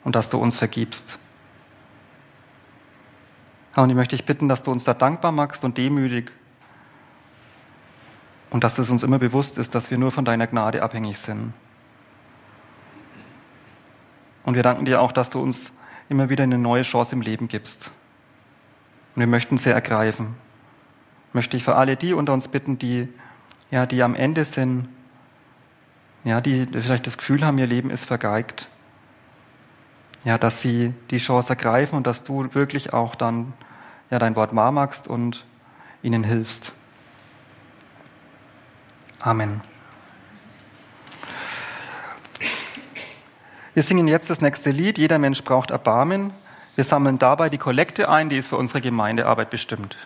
und 0.02 0.16
dass 0.16 0.28
du 0.28 0.38
uns 0.38 0.56
vergibst. 0.56 1.20
Herr, 3.74 3.84
und 3.84 3.90
ich 3.90 3.96
möchte 3.96 4.16
dich 4.16 4.26
bitten, 4.26 4.48
dass 4.48 4.64
du 4.64 4.72
uns 4.72 4.82
da 4.82 4.92
dankbar 4.92 5.30
machst 5.30 5.62
und 5.62 5.78
demütig 5.78 6.32
und 8.50 8.64
dass 8.64 8.76
es 8.78 8.90
uns 8.90 9.04
immer 9.04 9.20
bewusst 9.20 9.56
ist, 9.56 9.72
dass 9.76 9.88
wir 9.92 9.98
nur 9.98 10.10
von 10.10 10.24
deiner 10.24 10.48
Gnade 10.48 10.82
abhängig 10.82 11.18
sind. 11.18 11.52
Und 14.42 14.56
wir 14.56 14.64
danken 14.64 14.84
dir 14.84 15.00
auch, 15.00 15.12
dass 15.12 15.30
du 15.30 15.40
uns 15.40 15.72
immer 16.08 16.28
wieder 16.28 16.42
eine 16.42 16.58
neue 16.58 16.82
Chance 16.82 17.14
im 17.14 17.20
Leben 17.20 17.46
gibst. 17.46 17.92
Und 19.14 19.20
wir 19.20 19.28
möchten 19.28 19.58
sie 19.58 19.70
ergreifen. 19.70 20.34
Möchte 21.32 21.56
ich 21.56 21.62
für 21.62 21.76
alle 21.76 21.96
die 21.96 22.14
unter 22.14 22.32
uns 22.32 22.48
bitten, 22.48 22.80
die, 22.80 23.08
ja, 23.70 23.86
die 23.86 24.02
am 24.02 24.14
Ende 24.14 24.44
sind, 24.44 24.88
ja, 26.24 26.40
die 26.40 26.66
vielleicht 26.66 27.06
das 27.06 27.16
Gefühl 27.16 27.44
haben, 27.44 27.58
ihr 27.58 27.66
Leben 27.66 27.90
ist 27.90 28.04
vergeigt, 28.04 28.68
ja, 30.24 30.36
dass 30.38 30.60
sie 30.60 30.92
die 31.10 31.18
Chance 31.18 31.50
ergreifen 31.50 31.96
und 31.96 32.06
dass 32.06 32.22
du 32.22 32.52
wirklich 32.54 32.92
auch 32.92 33.14
dann 33.14 33.52
ja, 34.10 34.18
dein 34.18 34.36
Wort 34.36 34.54
wahr 34.54 34.72
machst 34.72 35.08
und 35.08 35.44
ihnen 36.02 36.24
hilfst. 36.24 36.72
Amen. 39.20 39.60
Wir 43.72 43.82
singen 43.82 44.08
jetzt 44.08 44.30
das 44.30 44.40
nächste 44.40 44.70
Lied, 44.70 44.98
Jeder 44.98 45.18
Mensch 45.18 45.44
braucht 45.44 45.70
Erbarmen. 45.70 46.32
Wir 46.74 46.84
sammeln 46.84 47.18
dabei 47.18 47.48
die 47.48 47.58
Kollekte 47.58 48.08
ein, 48.08 48.28
die 48.28 48.36
ist 48.36 48.48
für 48.48 48.56
unsere 48.56 48.80
Gemeindearbeit 48.80 49.50
bestimmt. 49.50 49.96